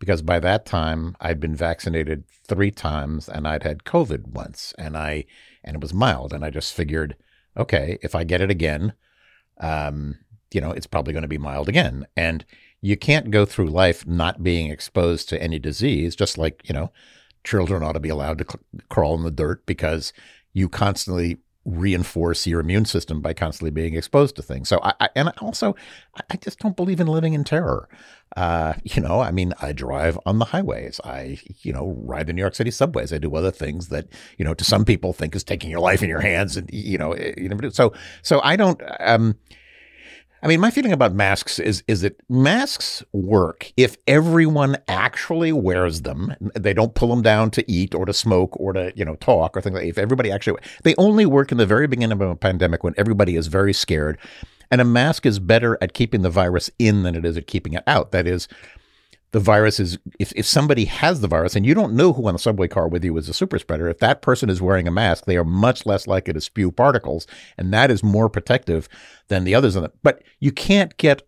because 0.00 0.22
by 0.22 0.40
that 0.40 0.66
time 0.66 1.14
I'd 1.20 1.38
been 1.38 1.54
vaccinated 1.54 2.24
three 2.48 2.72
times 2.72 3.28
and 3.28 3.46
I'd 3.46 3.62
had 3.62 3.84
COVID 3.84 4.26
once, 4.26 4.74
and 4.76 4.96
I 4.96 5.24
and 5.62 5.76
it 5.76 5.80
was 5.80 5.94
mild, 5.94 6.32
and 6.32 6.44
I 6.44 6.50
just 6.50 6.74
figured, 6.74 7.14
okay, 7.56 7.98
if 8.02 8.16
I 8.16 8.24
get 8.24 8.40
it 8.40 8.50
again, 8.50 8.92
um, 9.60 10.18
you 10.52 10.60
know, 10.60 10.72
it's 10.72 10.88
probably 10.88 11.12
going 11.12 11.22
to 11.22 11.28
be 11.28 11.38
mild 11.38 11.68
again, 11.68 12.04
and 12.16 12.44
you 12.80 12.96
can't 12.96 13.30
go 13.30 13.44
through 13.44 13.68
life 13.68 14.04
not 14.04 14.42
being 14.42 14.68
exposed 14.68 15.28
to 15.28 15.40
any 15.40 15.60
disease, 15.60 16.16
just 16.16 16.38
like 16.38 16.62
you 16.68 16.74
know, 16.74 16.90
children 17.44 17.84
ought 17.84 17.92
to 17.92 18.00
be 18.00 18.08
allowed 18.08 18.38
to 18.38 18.44
cl- 18.44 18.82
crawl 18.88 19.14
in 19.14 19.22
the 19.22 19.30
dirt 19.30 19.64
because 19.66 20.12
you 20.52 20.68
constantly 20.68 21.38
reinforce 21.64 22.46
your 22.46 22.60
immune 22.60 22.84
system 22.84 23.20
by 23.20 23.34
constantly 23.34 23.70
being 23.70 23.94
exposed 23.94 24.36
to 24.36 24.42
things. 24.42 24.68
So 24.68 24.80
I, 24.82 24.94
I 25.00 25.08
and 25.14 25.32
also 25.38 25.74
I 26.30 26.36
just 26.36 26.58
don't 26.58 26.76
believe 26.76 27.00
in 27.00 27.06
living 27.06 27.34
in 27.34 27.44
terror. 27.44 27.88
Uh, 28.36 28.74
you 28.84 29.02
know, 29.02 29.20
I 29.20 29.30
mean, 29.30 29.52
I 29.60 29.72
drive 29.72 30.18
on 30.26 30.38
the 30.38 30.46
highways. 30.46 31.00
I, 31.02 31.38
you 31.62 31.72
know, 31.72 31.96
ride 31.98 32.26
the 32.26 32.32
New 32.32 32.42
York 32.42 32.54
City 32.54 32.70
subways. 32.70 33.12
I 33.12 33.18
do 33.18 33.34
other 33.34 33.50
things 33.50 33.88
that, 33.88 34.06
you 34.36 34.44
know, 34.44 34.54
to 34.54 34.64
some 34.64 34.84
people 34.84 35.12
think 35.12 35.34
is 35.34 35.44
taking 35.44 35.70
your 35.70 35.80
life 35.80 36.02
in 36.02 36.08
your 36.08 36.20
hands, 36.20 36.56
and 36.56 36.68
you 36.72 36.98
know, 36.98 37.12
eh, 37.12 37.34
you 37.36 37.48
never 37.48 37.62
do. 37.62 37.70
So, 37.70 37.92
so 38.22 38.40
I 38.42 38.56
don't. 38.56 38.80
Um, 39.00 39.36
I 40.42 40.46
mean, 40.46 40.60
my 40.60 40.70
feeling 40.70 40.92
about 40.92 41.14
masks 41.14 41.58
is 41.58 41.82
is 41.88 42.02
that 42.02 42.20
masks 42.28 43.02
work 43.12 43.72
if 43.76 43.96
everyone 44.06 44.76
actually 44.86 45.52
wears 45.52 46.02
them. 46.02 46.34
They 46.54 46.72
don't 46.72 46.94
pull 46.94 47.08
them 47.08 47.22
down 47.22 47.50
to 47.52 47.70
eat 47.70 47.94
or 47.94 48.06
to 48.06 48.12
smoke 48.12 48.58
or 48.58 48.72
to 48.72 48.92
you 48.94 49.04
know 49.04 49.16
talk 49.16 49.56
or 49.56 49.60
things 49.60 49.74
like. 49.74 49.82
That. 49.82 49.88
If 49.88 49.98
everybody 49.98 50.30
actually, 50.30 50.60
they 50.84 50.94
only 50.96 51.26
work 51.26 51.50
in 51.50 51.58
the 51.58 51.66
very 51.66 51.88
beginning 51.88 52.12
of 52.12 52.20
a 52.20 52.36
pandemic 52.36 52.84
when 52.84 52.94
everybody 52.96 53.34
is 53.34 53.48
very 53.48 53.72
scared, 53.72 54.16
and 54.70 54.80
a 54.80 54.84
mask 54.84 55.26
is 55.26 55.40
better 55.40 55.76
at 55.80 55.92
keeping 55.92 56.22
the 56.22 56.30
virus 56.30 56.70
in 56.78 57.02
than 57.02 57.16
it 57.16 57.24
is 57.24 57.36
at 57.36 57.48
keeping 57.48 57.72
it 57.72 57.82
out. 57.88 58.12
That 58.12 58.28
is, 58.28 58.46
the 59.32 59.40
virus 59.40 59.78
is 59.78 59.98
if, 60.18 60.32
if 60.34 60.46
somebody 60.46 60.86
has 60.86 61.20
the 61.20 61.28
virus 61.28 61.54
and 61.54 61.66
you 61.66 61.74
don't 61.74 61.94
know 61.94 62.12
who 62.12 62.26
on 62.26 62.34
the 62.34 62.38
subway 62.38 62.68
car 62.68 62.88
with 62.88 63.04
you 63.04 63.16
is 63.16 63.28
a 63.28 63.34
super 63.34 63.58
spreader 63.58 63.88
if 63.88 63.98
that 63.98 64.22
person 64.22 64.48
is 64.48 64.62
wearing 64.62 64.88
a 64.88 64.90
mask 64.90 65.24
they 65.24 65.36
are 65.36 65.44
much 65.44 65.86
less 65.86 66.06
likely 66.06 66.32
to 66.32 66.40
spew 66.40 66.70
particles 66.70 67.26
and 67.56 67.72
that 67.72 67.90
is 67.90 68.02
more 68.02 68.28
protective 68.28 68.88
than 69.28 69.44
the 69.44 69.54
others 69.54 69.76
but 70.02 70.22
you 70.40 70.52
can't 70.52 70.96
get 70.96 71.22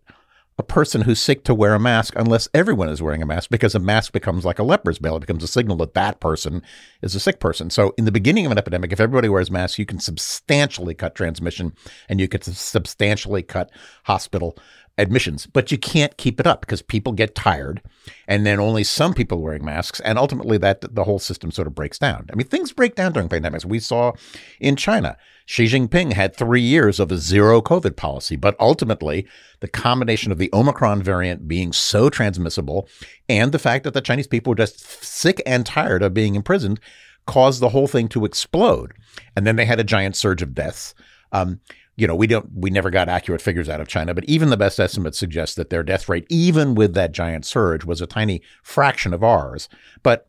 a 0.57 0.63
person 0.63 1.01
who's 1.01 1.19
sick 1.19 1.43
to 1.43 1.55
wear 1.55 1.73
a 1.73 1.79
mask 1.79 2.13
unless 2.15 2.47
everyone 2.53 2.87
is 2.87 3.01
wearing 3.01 3.23
a 3.23 3.25
mask 3.25 3.49
because 3.49 3.73
a 3.73 3.79
mask 3.79 4.11
becomes 4.11 4.45
like 4.45 4.59
a 4.59 4.63
leper's 4.63 4.99
veil. 4.99 5.15
It 5.15 5.21
becomes 5.21 5.43
a 5.43 5.47
signal 5.47 5.77
that 5.77 5.95
that 5.95 6.19
person 6.19 6.61
is 7.01 7.15
a 7.15 7.19
sick 7.19 7.39
person. 7.39 7.71
So 7.71 7.95
in 7.97 8.05
the 8.05 8.11
beginning 8.11 8.45
of 8.45 8.51
an 8.51 8.59
epidemic, 8.59 8.91
if 8.91 8.99
everybody 8.99 9.27
wears 9.27 9.49
masks, 9.49 9.79
you 9.79 9.87
can 9.87 9.99
substantially 9.99 10.93
cut 10.93 11.15
transmission 11.15 11.73
and 12.09 12.19
you 12.19 12.27
can 12.27 12.43
substantially 12.43 13.41
cut 13.41 13.71
hospital 14.03 14.55
admissions, 15.01 15.47
but 15.47 15.71
you 15.71 15.77
can't 15.77 16.15
keep 16.17 16.39
it 16.39 16.47
up 16.47 16.61
because 16.61 16.81
people 16.81 17.11
get 17.11 17.33
tired 17.35 17.81
and 18.27 18.45
then 18.45 18.59
only 18.59 18.83
some 18.83 19.13
people 19.13 19.41
wearing 19.41 19.65
masks. 19.65 19.99
And 20.01 20.17
ultimately 20.17 20.57
that 20.59 20.93
the 20.93 21.03
whole 21.03 21.19
system 21.19 21.51
sort 21.51 21.67
of 21.67 21.75
breaks 21.75 21.97
down. 21.97 22.29
I 22.31 22.35
mean, 22.35 22.47
things 22.47 22.71
break 22.71 22.95
down 22.95 23.11
during 23.11 23.27
pandemics. 23.27 23.65
We 23.65 23.79
saw 23.79 24.13
in 24.59 24.75
China, 24.75 25.17
Xi 25.47 25.65
Jinping 25.65 26.13
had 26.13 26.35
three 26.35 26.61
years 26.61 26.99
of 26.99 27.11
a 27.11 27.17
zero 27.17 27.61
COVID 27.61 27.95
policy, 27.95 28.35
but 28.35 28.55
ultimately 28.59 29.27
the 29.59 29.67
combination 29.67 30.31
of 30.31 30.37
the 30.37 30.51
Omicron 30.53 31.01
variant 31.01 31.47
being 31.47 31.73
so 31.73 32.09
transmissible 32.09 32.87
and 33.27 33.51
the 33.51 33.59
fact 33.59 33.83
that 33.83 33.93
the 33.93 34.01
Chinese 34.01 34.27
people 34.27 34.51
were 34.51 34.55
just 34.55 34.79
sick 35.03 35.41
and 35.45 35.65
tired 35.65 36.03
of 36.03 36.13
being 36.13 36.35
imprisoned 36.35 36.79
caused 37.25 37.59
the 37.59 37.69
whole 37.69 37.87
thing 37.87 38.07
to 38.09 38.25
explode. 38.25 38.93
And 39.35 39.47
then 39.47 39.55
they 39.55 39.65
had 39.65 39.79
a 39.79 39.83
giant 39.83 40.15
surge 40.15 40.41
of 40.41 40.53
deaths. 40.53 40.93
Um, 41.31 41.59
you 42.01 42.07
know, 42.07 42.15
we 42.15 42.25
don't, 42.25 42.49
we 42.55 42.71
never 42.71 42.89
got 42.89 43.09
accurate 43.09 43.43
figures 43.43 43.69
out 43.69 43.79
of 43.79 43.87
China, 43.87 44.15
but 44.15 44.23
even 44.23 44.49
the 44.49 44.57
best 44.57 44.79
estimates 44.79 45.19
suggest 45.19 45.55
that 45.55 45.69
their 45.69 45.83
death 45.83 46.09
rate, 46.09 46.25
even 46.29 46.73
with 46.73 46.95
that 46.95 47.11
giant 47.11 47.45
surge, 47.45 47.85
was 47.85 48.01
a 48.01 48.07
tiny 48.07 48.41
fraction 48.63 49.13
of 49.13 49.23
ours. 49.23 49.69
But, 50.01 50.27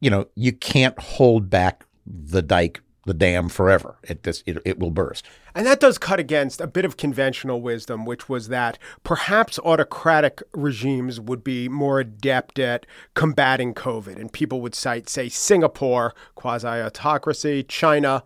you 0.00 0.10
know, 0.10 0.26
you 0.34 0.52
can't 0.52 0.98
hold 0.98 1.48
back 1.48 1.86
the 2.06 2.42
dike, 2.42 2.82
the 3.06 3.14
dam 3.14 3.48
forever. 3.48 3.96
It, 4.02 4.24
this, 4.24 4.42
it, 4.44 4.58
it 4.66 4.78
will 4.78 4.90
burst. 4.90 5.26
And 5.54 5.66
that 5.66 5.80
does 5.80 5.96
cut 5.96 6.20
against 6.20 6.60
a 6.60 6.66
bit 6.66 6.84
of 6.84 6.98
conventional 6.98 7.62
wisdom, 7.62 8.04
which 8.04 8.28
was 8.28 8.48
that 8.48 8.78
perhaps 9.02 9.58
autocratic 9.60 10.42
regimes 10.52 11.18
would 11.18 11.42
be 11.42 11.66
more 11.66 12.00
adept 12.00 12.58
at 12.58 12.84
combating 13.14 13.72
COVID. 13.72 14.16
And 14.20 14.30
people 14.30 14.60
would 14.60 14.74
cite, 14.74 15.08
say, 15.08 15.30
Singapore, 15.30 16.14
quasi 16.34 16.68
autocracy, 16.68 17.62
China. 17.62 18.22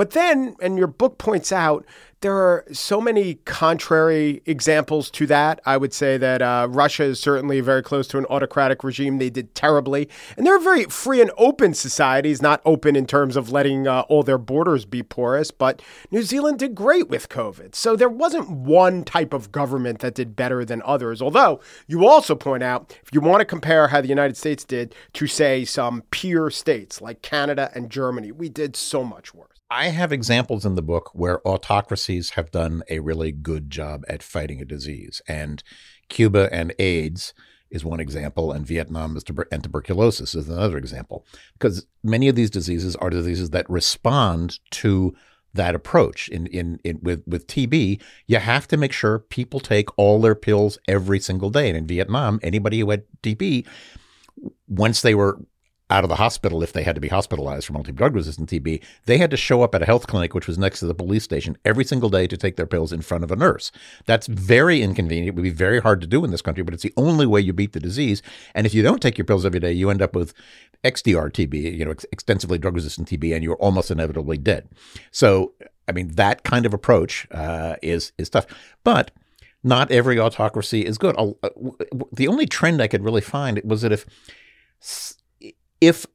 But 0.00 0.12
then, 0.12 0.56
and 0.62 0.78
your 0.78 0.86
book 0.86 1.18
points 1.18 1.52
out, 1.52 1.84
there 2.22 2.34
are 2.34 2.64
so 2.72 3.02
many 3.02 3.34
contrary 3.44 4.40
examples 4.46 5.10
to 5.10 5.26
that. 5.26 5.60
I 5.66 5.76
would 5.76 5.92
say 5.92 6.16
that 6.16 6.40
uh, 6.40 6.68
Russia 6.70 7.04
is 7.04 7.20
certainly 7.20 7.60
very 7.60 7.82
close 7.82 8.08
to 8.08 8.16
an 8.18 8.24
autocratic 8.30 8.82
regime. 8.82 9.18
They 9.18 9.28
did 9.28 9.54
terribly. 9.54 10.08
And 10.38 10.46
they're 10.46 10.58
very 10.58 10.84
free 10.84 11.20
and 11.20 11.30
open 11.36 11.74
societies, 11.74 12.40
not 12.40 12.62
open 12.64 12.96
in 12.96 13.06
terms 13.06 13.36
of 13.36 13.52
letting 13.52 13.86
uh, 13.86 14.04
all 14.08 14.22
their 14.22 14.38
borders 14.38 14.86
be 14.86 15.02
porous, 15.02 15.50
but 15.50 15.82
New 16.10 16.22
Zealand 16.22 16.60
did 16.60 16.74
great 16.74 17.10
with 17.10 17.28
COVID. 17.28 17.74
So 17.74 17.94
there 17.94 18.08
wasn't 18.08 18.50
one 18.50 19.04
type 19.04 19.34
of 19.34 19.52
government 19.52 19.98
that 19.98 20.14
did 20.14 20.34
better 20.34 20.64
than 20.64 20.80
others. 20.86 21.20
Although 21.20 21.60
you 21.88 22.06
also 22.06 22.34
point 22.34 22.62
out, 22.62 22.96
if 23.02 23.10
you 23.12 23.20
want 23.20 23.42
to 23.42 23.44
compare 23.44 23.88
how 23.88 24.00
the 24.00 24.08
United 24.08 24.38
States 24.38 24.64
did 24.64 24.94
to, 25.12 25.26
say, 25.26 25.66
some 25.66 26.04
peer 26.10 26.48
states 26.48 27.02
like 27.02 27.20
Canada 27.20 27.70
and 27.74 27.90
Germany, 27.90 28.32
we 28.32 28.48
did 28.48 28.76
so 28.76 29.04
much 29.04 29.34
worse. 29.34 29.49
I 29.70 29.90
have 29.90 30.10
examples 30.10 30.66
in 30.66 30.74
the 30.74 30.82
book 30.82 31.10
where 31.14 31.46
autocracies 31.46 32.30
have 32.30 32.50
done 32.50 32.82
a 32.90 32.98
really 32.98 33.30
good 33.30 33.70
job 33.70 34.04
at 34.08 34.22
fighting 34.22 34.60
a 34.60 34.64
disease. 34.64 35.22
And 35.28 35.62
Cuba 36.08 36.48
and 36.52 36.74
AIDS 36.80 37.32
is 37.70 37.84
one 37.84 38.00
example, 38.00 38.50
and 38.50 38.66
Vietnam 38.66 39.16
and 39.52 39.62
tuberculosis 39.62 40.34
is 40.34 40.48
another 40.48 40.76
example. 40.76 41.24
Because 41.52 41.86
many 42.02 42.28
of 42.28 42.34
these 42.34 42.50
diseases 42.50 42.96
are 42.96 43.10
diseases 43.10 43.50
that 43.50 43.70
respond 43.70 44.58
to 44.72 45.14
that 45.54 45.76
approach. 45.76 46.28
In, 46.28 46.46
in, 46.48 46.80
in 46.82 46.98
with, 47.00 47.22
with 47.28 47.46
TB, 47.46 48.02
you 48.26 48.38
have 48.38 48.66
to 48.68 48.76
make 48.76 48.92
sure 48.92 49.20
people 49.20 49.60
take 49.60 49.96
all 49.96 50.20
their 50.20 50.34
pills 50.34 50.78
every 50.88 51.20
single 51.20 51.50
day. 51.50 51.68
And 51.68 51.78
in 51.78 51.86
Vietnam, 51.86 52.40
anybody 52.42 52.80
who 52.80 52.90
had 52.90 53.04
TB, 53.22 53.66
once 54.66 55.02
they 55.02 55.14
were 55.14 55.38
out 55.90 56.04
of 56.04 56.08
the 56.08 56.16
hospital 56.16 56.62
if 56.62 56.72
they 56.72 56.82
had 56.82 56.94
to 56.94 57.00
be 57.00 57.08
hospitalized 57.08 57.66
for 57.66 57.72
multi 57.72 57.92
drug 57.92 58.14
resistant 58.14 58.48
TB, 58.48 58.82
they 59.04 59.18
had 59.18 59.30
to 59.30 59.36
show 59.36 59.62
up 59.62 59.74
at 59.74 59.82
a 59.82 59.86
health 59.86 60.06
clinic, 60.06 60.34
which 60.34 60.46
was 60.46 60.58
next 60.58 60.80
to 60.80 60.86
the 60.86 60.94
police 60.94 61.24
station, 61.24 61.56
every 61.64 61.84
single 61.84 62.08
day 62.08 62.26
to 62.26 62.36
take 62.36 62.56
their 62.56 62.66
pills 62.66 62.92
in 62.92 63.02
front 63.02 63.24
of 63.24 63.30
a 63.30 63.36
nurse. 63.36 63.72
That's 64.06 64.26
very 64.26 64.82
inconvenient. 64.82 65.28
It 65.28 65.34
would 65.34 65.42
be 65.42 65.50
very 65.50 65.80
hard 65.80 66.00
to 66.00 66.06
do 66.06 66.24
in 66.24 66.30
this 66.30 66.42
country, 66.42 66.62
but 66.62 66.74
it's 66.74 66.82
the 66.82 66.94
only 66.96 67.26
way 67.26 67.40
you 67.40 67.52
beat 67.52 67.72
the 67.72 67.80
disease. 67.80 68.22
And 68.54 68.66
if 68.66 68.74
you 68.74 68.82
don't 68.82 69.02
take 69.02 69.18
your 69.18 69.24
pills 69.24 69.44
every 69.44 69.60
day, 69.60 69.72
you 69.72 69.90
end 69.90 70.02
up 70.02 70.14
with 70.14 70.32
XDR 70.84 71.30
TB, 71.30 71.76
you 71.76 71.84
know, 71.84 71.90
ex- 71.90 72.06
extensively 72.12 72.58
drug 72.58 72.74
resistant 72.74 73.08
TB, 73.08 73.34
and 73.34 73.44
you're 73.44 73.56
almost 73.56 73.90
inevitably 73.90 74.38
dead. 74.38 74.68
So, 75.10 75.52
I 75.88 75.92
mean, 75.92 76.08
that 76.14 76.44
kind 76.44 76.66
of 76.66 76.72
approach 76.72 77.26
uh, 77.32 77.76
is 77.82 78.12
is 78.16 78.30
tough, 78.30 78.46
but 78.84 79.10
not 79.62 79.90
every 79.90 80.18
autocracy 80.18 80.86
is 80.86 80.96
good. 80.96 81.14
Uh, 81.18 81.32
the 82.12 82.28
only 82.28 82.46
trend 82.46 82.80
I 82.80 82.86
could 82.86 83.04
really 83.04 83.20
find 83.20 83.60
was 83.64 83.82
that 83.82 83.92
if 83.92 84.06
if 85.80 86.06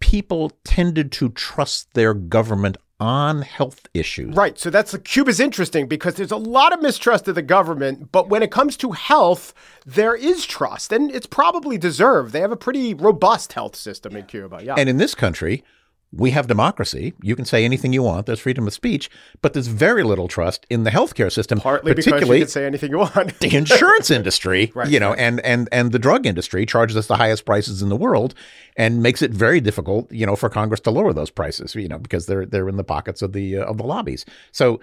people 0.00 0.52
tended 0.64 1.12
to 1.12 1.28
trust 1.30 1.92
their 1.94 2.14
government 2.14 2.76
on 3.00 3.42
health 3.42 3.88
issues. 3.94 4.34
Right. 4.34 4.58
So 4.58 4.70
that's 4.70 4.92
uh, 4.92 4.98
Cuba's 4.98 5.38
interesting 5.38 5.86
because 5.86 6.14
there's 6.14 6.32
a 6.32 6.36
lot 6.36 6.72
of 6.72 6.82
mistrust 6.82 7.28
of 7.28 7.36
the 7.36 7.42
government, 7.42 8.10
but 8.10 8.28
when 8.28 8.42
it 8.42 8.50
comes 8.50 8.76
to 8.78 8.90
health, 8.92 9.54
there 9.86 10.16
is 10.16 10.44
trust 10.44 10.92
and 10.92 11.10
it's 11.10 11.26
probably 11.26 11.78
deserved. 11.78 12.32
They 12.32 12.40
have 12.40 12.50
a 12.50 12.56
pretty 12.56 12.94
robust 12.94 13.52
health 13.52 13.76
system 13.76 14.16
in 14.16 14.26
Cuba. 14.26 14.60
Yeah. 14.62 14.74
And 14.76 14.88
in 14.88 14.96
this 14.96 15.14
country, 15.14 15.62
we 16.12 16.30
have 16.30 16.46
democracy. 16.46 17.12
You 17.22 17.36
can 17.36 17.44
say 17.44 17.64
anything 17.64 17.92
you 17.92 18.02
want. 18.02 18.26
There's 18.26 18.40
freedom 18.40 18.66
of 18.66 18.72
speech, 18.72 19.10
but 19.42 19.52
there's 19.52 19.66
very 19.66 20.02
little 20.02 20.26
trust 20.26 20.66
in 20.70 20.84
the 20.84 20.90
healthcare 20.90 21.30
system, 21.30 21.60
partly 21.60 21.92
particularly 21.92 22.24
because 22.24 22.38
you 22.38 22.44
can 22.44 22.50
say 22.50 22.66
anything 22.66 22.90
you 22.90 22.98
want. 22.98 23.38
the 23.40 23.54
insurance 23.54 24.10
industry, 24.10 24.72
right, 24.74 24.88
you 24.88 24.98
know, 24.98 25.10
right. 25.10 25.18
and 25.18 25.40
and 25.40 25.68
and 25.70 25.92
the 25.92 25.98
drug 25.98 26.24
industry 26.24 26.64
charges 26.64 26.96
us 26.96 27.08
the 27.08 27.16
highest 27.16 27.44
prices 27.44 27.82
in 27.82 27.90
the 27.90 27.96
world, 27.96 28.34
and 28.76 29.02
makes 29.02 29.20
it 29.20 29.32
very 29.32 29.60
difficult, 29.60 30.10
you 30.10 30.24
know, 30.24 30.34
for 30.34 30.48
Congress 30.48 30.80
to 30.80 30.90
lower 30.90 31.12
those 31.12 31.30
prices, 31.30 31.74
you 31.74 31.88
know, 31.88 31.98
because 31.98 32.26
they're 32.26 32.46
they're 32.46 32.68
in 32.68 32.76
the 32.76 32.84
pockets 32.84 33.20
of 33.20 33.34
the 33.34 33.58
uh, 33.58 33.64
of 33.64 33.76
the 33.76 33.84
lobbies. 33.84 34.24
So 34.50 34.80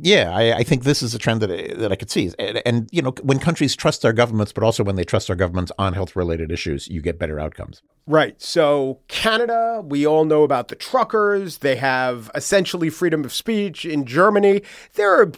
yeah, 0.00 0.34
I, 0.34 0.58
I, 0.58 0.62
think 0.62 0.84
this 0.84 1.02
is 1.02 1.14
a 1.14 1.18
trend 1.18 1.42
that 1.42 1.50
I, 1.50 1.74
that 1.74 1.92
I 1.92 1.96
could 1.96 2.10
see, 2.10 2.32
and, 2.38 2.62
and, 2.64 2.88
you 2.92 3.02
know, 3.02 3.12
when 3.22 3.38
countries 3.38 3.76
trust 3.76 4.02
their 4.02 4.12
governments, 4.12 4.52
but 4.52 4.64
also 4.64 4.82
when 4.82 4.96
they 4.96 5.04
trust 5.04 5.26
their 5.26 5.36
governments 5.36 5.70
on 5.78 5.92
health-related 5.92 6.50
issues, 6.50 6.88
you 6.88 7.02
get 7.02 7.18
better 7.18 7.38
outcomes. 7.38 7.82
Right. 8.06 8.40
So 8.40 9.00
Canada, 9.08 9.82
we 9.84 10.06
all 10.06 10.24
know 10.24 10.42
about 10.42 10.68
the 10.68 10.74
truckers. 10.74 11.58
They 11.58 11.76
have 11.76 12.30
essentially 12.34 12.90
freedom 12.90 13.24
of 13.24 13.32
speech. 13.32 13.84
In 13.84 14.06
Germany, 14.06 14.62
there 14.94 15.20
are 15.20 15.30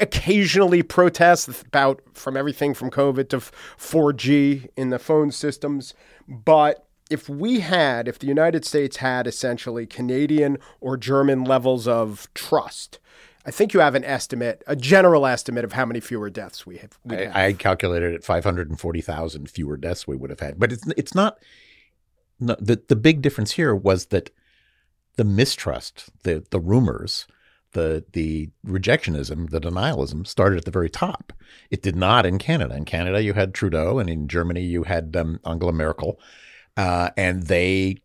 occasionally 0.00 0.82
protests 0.82 1.62
about 1.62 2.02
from 2.14 2.36
everything 2.36 2.74
from 2.74 2.90
COVID 2.90 3.28
to 3.28 3.38
4G 3.38 4.68
in 4.76 4.90
the 4.90 4.98
phone 4.98 5.30
systems, 5.30 5.94
but 6.26 6.86
if 7.10 7.28
we 7.28 7.60
had, 7.60 8.08
if 8.08 8.18
the 8.18 8.26
United 8.26 8.64
States 8.64 8.96
had 8.96 9.26
essentially 9.26 9.86
Canadian 9.86 10.58
or 10.80 10.96
German 10.96 11.44
levels 11.44 11.86
of 11.86 12.28
trust 12.34 12.98
I 13.46 13.50
think 13.50 13.74
you 13.74 13.80
have 13.80 13.94
an 13.94 14.04
estimate, 14.04 14.62
a 14.66 14.74
general 14.74 15.26
estimate 15.26 15.64
of 15.64 15.72
how 15.72 15.84
many 15.84 16.00
fewer 16.00 16.30
deaths 16.30 16.64
we 16.64 16.78
have. 16.78 16.98
I, 17.08 17.48
I 17.48 17.52
calculated 17.52 18.14
at 18.14 18.24
540,000 18.24 19.50
fewer 19.50 19.76
deaths 19.76 20.06
we 20.06 20.16
would 20.16 20.30
have 20.30 20.40
had. 20.40 20.58
But 20.58 20.72
it's 20.72 20.86
it's 20.96 21.14
not 21.14 21.38
no, 22.40 22.56
the 22.58 22.82
the 22.88 22.96
big 22.96 23.22
difference 23.22 23.52
here 23.52 23.74
was 23.74 24.06
that 24.06 24.30
the 25.16 25.24
mistrust, 25.24 26.10
the 26.22 26.44
the 26.50 26.60
rumors, 26.60 27.26
the 27.72 28.04
the 28.12 28.50
rejectionism, 28.66 29.50
the 29.50 29.60
denialism 29.60 30.26
started 30.26 30.58
at 30.58 30.64
the 30.64 30.70
very 30.70 30.90
top. 30.90 31.32
It 31.70 31.82
did 31.82 31.96
not 31.96 32.26
in 32.26 32.38
Canada. 32.38 32.74
In 32.74 32.84
Canada, 32.84 33.22
you 33.22 33.34
had 33.34 33.52
Trudeau, 33.54 33.98
and 33.98 34.08
in 34.08 34.26
Germany, 34.26 34.62
you 34.62 34.84
had 34.84 35.14
um, 35.16 35.38
Angela 35.44 35.72
Merkel, 35.72 36.18
uh, 36.76 37.10
and 37.16 37.44
they 37.44 37.98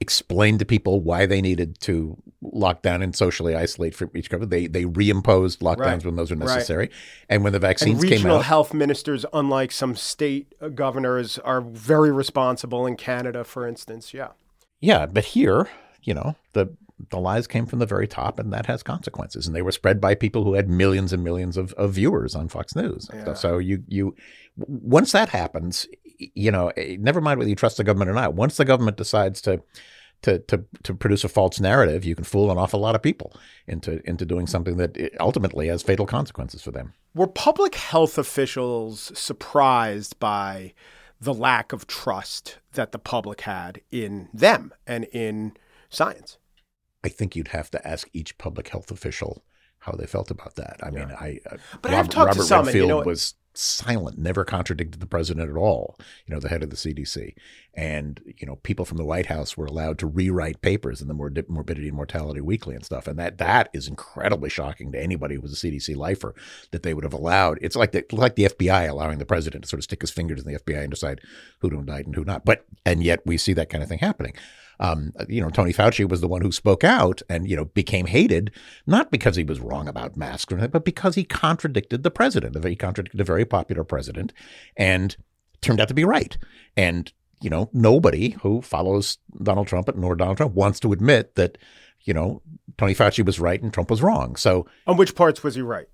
explained 0.00 0.58
to 0.58 0.64
people 0.64 1.00
why 1.00 1.26
they 1.26 1.42
needed 1.42 1.78
to 1.80 2.16
lock 2.52 2.82
down 2.82 3.02
and 3.02 3.14
socially 3.14 3.54
isolate 3.54 3.94
from 3.94 4.10
each 4.14 4.30
government. 4.30 4.50
They 4.50 4.66
they 4.66 4.84
reimposed 4.84 5.58
lockdowns 5.58 5.78
right. 5.78 6.04
when 6.04 6.16
those 6.16 6.30
are 6.30 6.36
necessary, 6.36 6.84
right. 6.86 6.92
and 7.28 7.44
when 7.44 7.52
the 7.52 7.58
vaccines 7.58 8.02
and 8.02 8.12
came 8.12 8.26
out, 8.26 8.44
health 8.44 8.74
ministers, 8.74 9.24
unlike 9.32 9.72
some 9.72 9.96
state 9.96 10.54
governors, 10.74 11.38
are 11.38 11.60
very 11.60 12.10
responsible 12.10 12.86
in 12.86 12.96
Canada, 12.96 13.44
for 13.44 13.66
instance. 13.66 14.14
Yeah, 14.14 14.28
yeah, 14.80 15.06
but 15.06 15.24
here, 15.24 15.68
you 16.02 16.14
know, 16.14 16.36
the 16.52 16.76
the 17.10 17.18
lies 17.18 17.46
came 17.46 17.66
from 17.66 17.78
the 17.78 17.86
very 17.86 18.08
top, 18.08 18.38
and 18.38 18.52
that 18.52 18.66
has 18.66 18.82
consequences. 18.82 19.46
And 19.46 19.54
they 19.54 19.62
were 19.62 19.72
spread 19.72 20.00
by 20.00 20.14
people 20.14 20.44
who 20.44 20.54
had 20.54 20.68
millions 20.68 21.12
and 21.12 21.22
millions 21.22 21.56
of, 21.56 21.72
of 21.74 21.92
viewers 21.92 22.34
on 22.34 22.48
Fox 22.48 22.74
News. 22.74 23.10
Yeah. 23.12 23.34
So 23.34 23.58
you 23.58 23.84
you 23.88 24.14
once 24.56 25.12
that 25.12 25.28
happens, 25.28 25.86
you 26.18 26.50
know, 26.50 26.68
eh, 26.76 26.96
never 26.98 27.20
mind 27.20 27.38
whether 27.38 27.50
you 27.50 27.56
trust 27.56 27.76
the 27.76 27.84
government 27.84 28.10
or 28.10 28.14
not. 28.14 28.34
Once 28.34 28.56
the 28.56 28.64
government 28.64 28.96
decides 28.96 29.40
to 29.42 29.62
to 30.22 30.38
to 30.40 30.64
to 30.82 30.94
produce 30.94 31.24
a 31.24 31.28
false 31.28 31.60
narrative, 31.60 32.04
you 32.04 32.14
can 32.14 32.24
fool 32.24 32.50
an 32.50 32.58
awful 32.58 32.80
lot 32.80 32.94
of 32.94 33.02
people 33.02 33.32
into 33.66 34.00
into 34.08 34.24
doing 34.24 34.46
something 34.46 34.76
that 34.76 34.96
eh, 34.98 35.08
ultimately 35.20 35.68
has 35.68 35.82
fatal 35.82 36.06
consequences 36.06 36.62
for 36.62 36.70
them. 36.70 36.94
Were 37.14 37.26
public 37.26 37.74
health 37.74 38.18
officials 38.18 39.12
surprised 39.14 40.18
by 40.18 40.74
the 41.20 41.34
lack 41.34 41.72
of 41.72 41.86
trust 41.86 42.58
that 42.72 42.92
the 42.92 42.98
public 42.98 43.42
had 43.42 43.80
in 43.90 44.28
them 44.34 44.72
and 44.86 45.04
in 45.12 45.54
science? 45.88 46.38
I 47.04 47.08
think 47.08 47.36
you'd 47.36 47.48
have 47.48 47.70
to 47.70 47.86
ask 47.86 48.08
each 48.12 48.36
public 48.36 48.68
health 48.68 48.90
official 48.90 49.44
how 49.80 49.92
they 49.92 50.06
felt 50.06 50.30
about 50.30 50.56
that. 50.56 50.78
I 50.82 50.90
yeah. 50.90 50.98
mean, 50.98 51.10
I 51.18 51.40
uh, 51.50 51.56
but 51.80 51.92
Rob, 51.92 52.00
I've 52.00 52.08
talked 52.08 52.28
Robert 52.28 52.40
to 52.40 52.46
some, 52.46 52.66
Redfield 52.66 52.82
and, 52.82 52.98
you 52.98 53.00
know, 53.00 53.06
was 53.06 53.34
silent, 53.58 54.18
never 54.18 54.44
contradicted 54.44 55.00
the 55.00 55.06
president 55.06 55.50
at 55.50 55.56
all, 55.56 55.98
you 56.26 56.34
know, 56.34 56.40
the 56.40 56.48
head 56.48 56.62
of 56.62 56.70
the 56.70 56.76
CDC. 56.76 57.34
And, 57.74 58.20
you 58.38 58.46
know, 58.46 58.56
people 58.56 58.84
from 58.84 58.96
the 58.96 59.04
White 59.04 59.26
House 59.26 59.56
were 59.56 59.66
allowed 59.66 59.98
to 59.98 60.06
rewrite 60.06 60.62
papers 60.62 61.02
in 61.02 61.08
the 61.08 61.14
Morbidity 61.14 61.88
and 61.88 61.96
Mortality 61.96 62.40
Weekly 62.40 62.74
and 62.74 62.84
stuff. 62.84 63.06
And 63.06 63.18
that 63.18 63.38
that 63.38 63.68
is 63.74 63.86
incredibly 63.86 64.48
shocking 64.48 64.92
to 64.92 65.02
anybody 65.02 65.34
who 65.34 65.42
was 65.42 65.52
a 65.52 65.66
CDC 65.66 65.94
lifer 65.94 66.34
that 66.70 66.82
they 66.82 66.94
would 66.94 67.04
have 67.04 67.12
allowed. 67.12 67.58
It's 67.60 67.76
like 67.76 67.92
the, 67.92 68.04
like 68.12 68.36
the 68.36 68.44
FBI 68.44 68.88
allowing 68.88 69.18
the 69.18 69.26
president 69.26 69.64
to 69.64 69.68
sort 69.68 69.80
of 69.80 69.84
stick 69.84 70.00
his 70.00 70.10
fingers 70.10 70.40
in 70.42 70.50
the 70.50 70.58
FBI 70.58 70.82
and 70.82 70.90
decide 70.90 71.20
who 71.60 71.68
to 71.70 71.82
died 71.82 72.06
and 72.06 72.14
who 72.14 72.24
not. 72.24 72.44
But, 72.44 72.64
and 72.84 73.02
yet 73.02 73.20
we 73.26 73.36
see 73.36 73.52
that 73.52 73.68
kind 73.68 73.82
of 73.82 73.88
thing 73.88 73.98
happening 73.98 74.34
um, 74.80 75.12
you 75.28 75.40
know, 75.40 75.50
Tony 75.50 75.72
Fauci 75.72 76.08
was 76.08 76.20
the 76.20 76.28
one 76.28 76.42
who 76.42 76.52
spoke 76.52 76.84
out 76.84 77.22
and, 77.28 77.48
you 77.48 77.56
know, 77.56 77.66
became 77.66 78.06
hated, 78.06 78.50
not 78.86 79.10
because 79.10 79.36
he 79.36 79.44
was 79.44 79.60
wrong 79.60 79.88
about 79.88 80.16
masks, 80.16 80.52
but 80.70 80.84
because 80.84 81.14
he 81.14 81.24
contradicted 81.24 82.02
the 82.02 82.10
president. 82.10 82.62
He 82.64 82.76
contradicted 82.76 83.20
a 83.20 83.24
very 83.24 83.44
popular 83.44 83.84
president 83.84 84.32
and 84.76 85.16
turned 85.60 85.80
out 85.80 85.88
to 85.88 85.94
be 85.94 86.04
right. 86.04 86.36
And, 86.76 87.12
you 87.40 87.50
know, 87.50 87.70
nobody 87.72 88.30
who 88.42 88.62
follows 88.62 89.18
Donald 89.42 89.66
Trump 89.66 89.94
nor 89.96 90.14
Donald 90.16 90.36
Trump 90.36 90.54
wants 90.54 90.80
to 90.80 90.92
admit 90.92 91.34
that, 91.36 91.58
you 92.02 92.14
know, 92.14 92.42
Tony 92.78 92.94
Fauci 92.94 93.24
was 93.24 93.40
right 93.40 93.62
and 93.62 93.72
Trump 93.72 93.90
was 93.90 94.02
wrong. 94.02 94.36
So, 94.36 94.66
on 94.86 94.96
which 94.96 95.14
parts 95.14 95.42
was 95.42 95.54
he 95.54 95.62
right? 95.62 95.88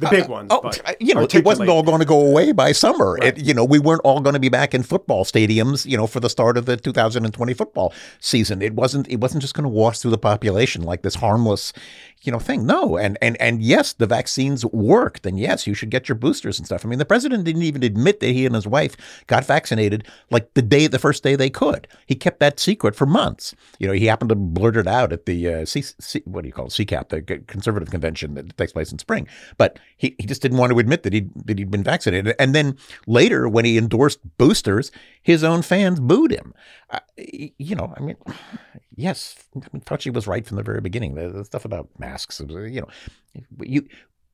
The 0.00 0.08
big 0.08 0.24
uh, 0.24 0.28
ones. 0.28 0.48
oh, 0.50 0.70
you 0.98 1.14
know, 1.14 1.26
it 1.30 1.44
wasn't 1.44 1.68
all 1.68 1.82
going 1.82 2.00
to 2.00 2.04
go 2.04 2.26
away 2.26 2.52
by 2.52 2.72
summer. 2.72 3.14
Right. 3.14 3.36
It, 3.36 3.44
you 3.44 3.54
know, 3.54 3.64
we 3.64 3.78
weren't 3.78 4.00
all 4.02 4.20
going 4.20 4.34
to 4.34 4.40
be 4.40 4.48
back 4.48 4.74
in 4.74 4.82
football 4.82 5.24
stadiums, 5.24 5.86
you 5.86 5.96
know, 5.96 6.06
for 6.06 6.20
the 6.20 6.30
start 6.30 6.56
of 6.56 6.66
the 6.66 6.76
2020 6.76 7.54
football 7.54 7.92
season. 8.18 8.62
It 8.62 8.74
wasn't. 8.74 9.08
It 9.08 9.20
wasn't 9.20 9.42
just 9.42 9.54
going 9.54 9.64
to 9.64 9.68
wash 9.68 9.98
through 9.98 10.10
the 10.12 10.18
population 10.18 10.82
like 10.82 11.02
this 11.02 11.16
harmless, 11.16 11.72
you 12.22 12.30
know, 12.30 12.38
thing. 12.38 12.66
No, 12.66 12.96
and 12.96 13.16
and 13.22 13.40
and 13.40 13.62
yes, 13.62 13.92
the 13.92 14.06
vaccines 14.06 14.64
worked, 14.66 15.26
and 15.26 15.38
yes, 15.38 15.66
you 15.66 15.74
should 15.74 15.90
get 15.90 16.08
your 16.08 16.16
boosters 16.16 16.58
and 16.58 16.66
stuff. 16.66 16.84
I 16.84 16.88
mean, 16.88 16.98
the 16.98 17.04
president 17.04 17.44
didn't 17.44 17.62
even 17.62 17.82
admit 17.82 18.20
that 18.20 18.32
he 18.32 18.46
and 18.46 18.54
his 18.54 18.66
wife 18.66 18.96
got 19.26 19.44
vaccinated 19.44 20.06
like 20.30 20.52
the 20.54 20.62
day, 20.62 20.86
the 20.86 20.98
first 20.98 21.22
day 21.22 21.36
they 21.36 21.50
could. 21.50 21.88
He 22.06 22.14
kept 22.14 22.40
that 22.40 22.60
secret 22.60 22.94
for 22.94 23.06
months. 23.06 23.54
You 23.78 23.86
know, 23.86 23.92
he 23.92 24.06
happened 24.06 24.28
to 24.30 24.34
blurt 24.34 24.76
it 24.76 24.86
out 24.86 25.12
at 25.12 25.26
the 25.26 25.48
uh, 25.48 25.64
C, 25.64 25.82
C, 25.82 26.22
what 26.24 26.42
do 26.42 26.48
you 26.48 26.52
call 26.52 26.66
it, 26.66 26.70
CCAP, 26.70 27.08
the 27.08 27.22
conservative 27.46 27.90
convention 27.90 28.34
that 28.34 28.56
takes 28.56 28.72
place 28.72 28.92
in 28.92 28.98
spring, 28.98 29.26
but 29.56 29.78
he, 29.96 30.14
he 30.18 30.26
just 30.26 30.42
didn't 30.42 30.58
want 30.58 30.72
to 30.72 30.78
admit 30.78 31.02
that 31.04 31.12
he 31.12 31.28
that 31.44 31.58
he'd 31.58 31.70
been 31.70 31.84
vaccinated. 31.84 32.34
And 32.38 32.54
then 32.54 32.76
later, 33.06 33.48
when 33.48 33.64
he 33.64 33.78
endorsed 33.78 34.20
boosters, 34.38 34.90
his 35.22 35.44
own 35.44 35.62
fans 35.62 36.00
booed 36.00 36.32
him. 36.32 36.54
Uh, 36.90 37.00
you 37.16 37.76
know, 37.76 37.92
I 37.96 38.00
mean, 38.00 38.16
yes, 38.96 39.36
I 39.56 39.66
mean, 39.72 39.82
Fauci 39.82 40.12
was 40.12 40.26
right 40.26 40.46
from 40.46 40.56
the 40.56 40.62
very 40.62 40.80
beginning. 40.80 41.14
The, 41.14 41.28
the 41.28 41.44
stuff 41.44 41.64
about 41.64 41.88
masks, 42.10 42.40
uh, 42.40 42.58
you 42.62 42.80
know, 42.80 42.88
you 43.60 43.86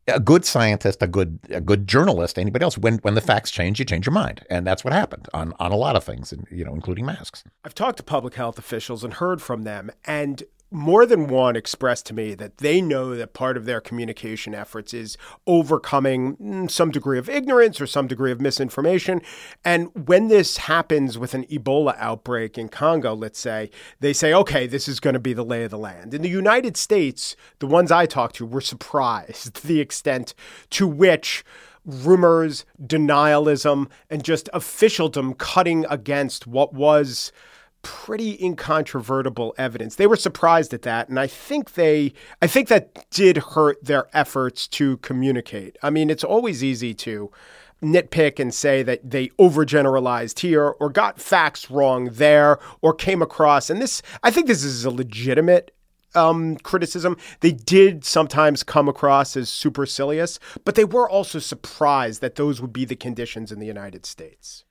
a 0.09 0.21
good 0.21 0.45
scientist, 0.45 1.03
a 1.03 1.07
good 1.07 1.39
a 1.51 1.61
good 1.61 1.87
journalist, 1.89 2.39
anybody 2.39 2.63
else, 2.63 2.79
when 2.79 2.99
when 2.99 3.15
the 3.15 3.21
mm-hmm. 3.21 3.27
facts 3.27 3.51
change, 3.51 3.79
you 3.79 3.85
change 3.85 4.07
your 4.07 4.13
mind, 4.13 4.45
and 4.49 4.67
that's 4.67 4.85
what 4.85 4.93
happened 4.93 5.29
on 5.35 5.53
on 5.59 5.73
a 5.73 5.77
lot 5.77 5.97
of 5.97 6.05
things, 6.05 6.33
you 6.51 6.65
know, 6.65 6.75
including 6.75 7.05
masks. 7.05 7.45
I've 7.65 7.75
talked 7.75 7.97
to 7.99 8.03
public 8.03 8.35
health 8.35 8.59
officials 8.59 9.05
and 9.05 9.15
heard 9.15 9.43
from 9.43 9.63
them, 9.63 9.91
and 10.05 10.43
more 10.71 11.07
than 11.07 11.29
one 11.29 11.55
expressed 11.55 12.07
to 12.07 12.15
me 12.15 12.35
that 12.35 12.59
they 12.59 12.81
know 12.81 13.15
that 13.15 13.33
part 13.33 13.57
of 13.57 13.65
their 13.65 13.81
communication 13.81 14.55
efforts 14.55 14.93
is 14.93 15.17
overcoming 15.47 16.37
mm, 16.37 16.71
some 16.71 16.91
degree 16.91 17.19
of 17.19 17.29
ignorance 17.29 17.81
or 17.81 17.87
some 17.87 18.07
degree 18.07 18.33
of 18.33 18.41
misinformation. 18.41 19.23
And 19.65 19.91
when 20.09 20.29
this 20.29 20.57
happens 20.57 21.19
with 21.19 21.35
an 21.35 21.45
Ebola 21.45 21.97
outbreak 21.99 22.59
in 22.59 22.69
Congo, 22.69 23.15
let's 23.15 23.39
say, 23.39 23.71
they 24.01 24.13
say, 24.13 24.35
okay, 24.35 24.67
this 24.67 24.89
is 24.89 24.99
going 24.99 25.15
to 25.15 25.21
be 25.21 25.33
the 25.33 25.45
lay 25.45 25.65
of 25.65 25.71
the 25.71 25.79
land. 25.79 26.13
In 26.13 26.23
the 26.23 26.29
United 26.29 26.77
States, 26.77 27.37
the 27.61 27.67
ones 27.67 27.93
I 27.93 28.07
talked 28.07 28.37
to 28.37 28.47
were 28.47 28.61
surprised 28.61 29.55
to 29.55 29.67
the 29.67 29.81
extent 29.81 30.35
to 30.71 30.89
which 30.89 31.45
rumors, 31.85 32.67
denialism, 32.83 33.89
and 34.11 34.25
just 34.25 34.49
officialdom 34.53 35.35
cutting 35.35 35.87
against 35.89 36.47
what 36.47 36.75
was 36.75 37.31
pretty 37.87 38.37
incontrovertible 38.43 39.55
evidence. 39.57 39.95
They 39.95 40.09
were 40.09 40.17
surprised 40.17 40.75
at 40.75 40.83
that, 40.83 41.09
and 41.09 41.21
I 41.21 41.29
think 41.29 41.75
they 41.75 42.13
I 42.43 42.49
think 42.49 42.67
that 42.67 43.09
did 43.11 43.37
hurt 43.37 43.85
their 43.85 44.09
efforts 44.13 44.67
to 44.69 44.97
communicate. 44.99 45.77
I 45.85 45.91
mean, 45.91 46.11
it's 46.11 46.25
always 46.25 46.65
easy 46.65 46.95
to 46.95 47.31
nitpick 47.81 48.41
and 48.41 48.53
say 48.53 48.83
that 48.83 49.09
they 49.09 49.29
overgeneralized 49.39 50.41
here 50.41 50.65
or 50.81 50.91
got 50.91 51.21
facts 51.21 51.71
wrong 51.71 52.09
there 52.11 52.59
or 52.81 52.93
came 52.93 53.23
across 53.23 53.71
and 53.71 53.81
this 53.81 54.03
I 54.23 54.31
think 54.33 54.47
this 54.47 54.65
is 54.65 54.85
a 54.85 54.91
legitimate 54.91 55.73
um, 56.15 56.57
criticism. 56.57 57.17
They 57.41 57.53
did 57.53 58.05
sometimes 58.05 58.63
come 58.63 58.89
across 58.89 59.37
as 59.37 59.51
supercilious, 59.51 60.41
but 60.65 60.75
they 60.75 60.85
were 60.85 61.09
also 61.09 61.39
surprised 61.39 62.23
that 62.23 62.37
those 62.37 62.61
would 62.61 62.73
be 62.73 62.87
the 62.87 62.97
conditions 62.97 63.53
in 63.53 63.61
the 63.61 63.67
United 63.67 64.07
States 64.07 64.65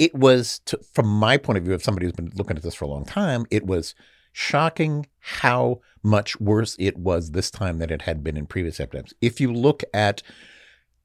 it 0.00 0.14
was, 0.14 0.60
to, 0.64 0.78
from 0.94 1.06
my 1.06 1.36
point 1.36 1.58
of 1.58 1.64
view, 1.64 1.74
of 1.74 1.82
somebody 1.82 2.06
who's 2.06 2.14
been 2.14 2.32
looking 2.34 2.56
at 2.56 2.62
this 2.62 2.74
for 2.74 2.86
a 2.86 2.88
long 2.88 3.04
time, 3.04 3.44
it 3.50 3.66
was 3.66 3.94
shocking 4.32 5.06
how 5.18 5.82
much 6.02 6.40
worse 6.40 6.74
it 6.78 6.96
was 6.96 7.32
this 7.32 7.50
time 7.50 7.78
than 7.78 7.90
it 7.90 8.02
had 8.02 8.24
been 8.24 8.38
in 8.38 8.46
previous 8.46 8.80
epidemics. 8.80 9.12
If 9.20 9.42
you 9.42 9.52
look 9.52 9.84
at 9.92 10.22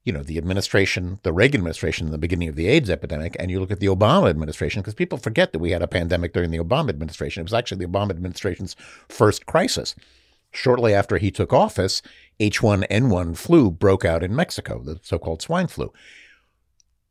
you 0.05 0.13
know, 0.13 0.23
the 0.23 0.37
administration, 0.37 1.19
the 1.23 1.33
Reagan 1.33 1.59
administration 1.59 2.05
in 2.05 2.13
the 2.13 2.17
beginning 2.17 2.47
of 2.47 2.55
the 2.55 2.67
AIDS 2.67 2.89
epidemic, 2.89 3.35
and 3.37 3.51
you 3.51 3.59
look 3.59 3.71
at 3.71 3.81
the 3.81 3.87
Obama 3.87 4.29
administration, 4.29 4.81
because 4.81 4.93
people 4.93 5.17
forget 5.17 5.51
that 5.51 5.59
we 5.59 5.71
had 5.71 5.81
a 5.81 5.87
pandemic 5.87 6.31
during 6.31 6.51
the 6.51 6.59
Obama 6.59 6.89
administration. 6.89 7.41
It 7.41 7.45
was 7.45 7.53
actually 7.55 7.83
the 7.83 7.91
Obama 7.91 8.11
administration's 8.11 8.77
first 9.09 9.45
crisis. 9.45 9.93
Shortly 10.51 10.93
after 10.93 11.17
he 11.17 11.31
took 11.31 11.51
office, 11.51 12.01
H1N1 12.39 13.35
flu 13.35 13.71
broke 13.71 14.05
out 14.05 14.23
in 14.23 14.33
Mexico, 14.33 14.81
the 14.81 14.99
so 15.03 15.19
called 15.19 15.41
swine 15.41 15.67
flu 15.67 15.91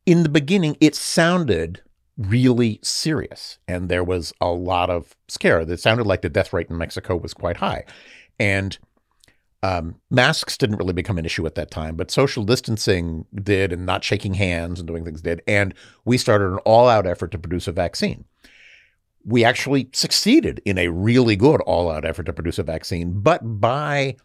in 0.06 0.22
the 0.22 0.28
beginning, 0.28 0.76
it 0.80 0.94
sounded 0.94 1.82
really 2.16 2.78
serious, 2.82 3.58
and 3.66 3.88
there 3.88 4.04
was 4.04 4.32
a 4.40 4.48
lot 4.48 4.90
of 4.90 5.16
scare. 5.28 5.60
It 5.60 5.80
sounded 5.80 6.06
like 6.06 6.22
the 6.22 6.28
death 6.28 6.52
rate 6.52 6.70
in 6.70 6.78
Mexico 6.78 7.16
was 7.16 7.34
quite 7.34 7.56
high, 7.56 7.84
and 8.38 8.78
um, 9.62 9.96
masks 10.10 10.58
didn't 10.58 10.76
really 10.76 10.92
become 10.92 11.16
an 11.16 11.24
issue 11.24 11.46
at 11.46 11.54
that 11.54 11.70
time, 11.70 11.96
but 11.96 12.10
social 12.10 12.44
distancing 12.44 13.24
did, 13.34 13.72
and 13.72 13.86
not 13.86 14.04
shaking 14.04 14.34
hands 14.34 14.78
and 14.78 14.86
doing 14.86 15.04
things 15.04 15.22
did. 15.22 15.42
And 15.46 15.74
we 16.04 16.18
started 16.18 16.52
an 16.52 16.58
all-out 16.58 17.06
effort 17.06 17.30
to 17.30 17.38
produce 17.38 17.66
a 17.66 17.72
vaccine. 17.72 18.26
We 19.24 19.42
actually 19.42 19.88
succeeded 19.94 20.60
in 20.66 20.76
a 20.76 20.88
really 20.88 21.34
good 21.34 21.62
all-out 21.62 22.04
effort 22.04 22.24
to 22.24 22.34
produce 22.34 22.58
a 22.58 22.62
vaccine, 22.62 23.20
but 23.20 23.40
by 23.58 24.16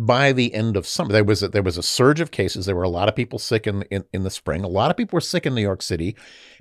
by 0.00 0.32
the 0.32 0.54
end 0.54 0.78
of 0.78 0.86
summer. 0.86 1.12
There 1.12 1.24
was 1.24 1.42
a, 1.42 1.48
there 1.48 1.62
was 1.62 1.76
a 1.76 1.82
surge 1.82 2.20
of 2.20 2.30
cases. 2.30 2.64
There 2.64 2.74
were 2.74 2.82
a 2.82 2.88
lot 2.88 3.10
of 3.10 3.14
people 3.14 3.38
sick 3.38 3.66
in, 3.66 3.82
in, 3.90 4.04
in 4.14 4.22
the 4.24 4.30
spring. 4.30 4.64
A 4.64 4.68
lot 4.68 4.90
of 4.90 4.96
people 4.96 5.18
were 5.18 5.20
sick 5.20 5.44
in 5.44 5.54
New 5.54 5.60
York 5.60 5.82
City. 5.82 6.16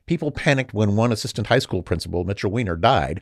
People 0.07 0.29
panicked 0.29 0.73
when 0.73 0.97
one 0.97 1.13
assistant 1.13 1.47
high 1.47 1.59
school 1.59 1.81
principal, 1.81 2.25
Mitchell 2.25 2.51
Wiener, 2.51 2.75
died, 2.75 3.21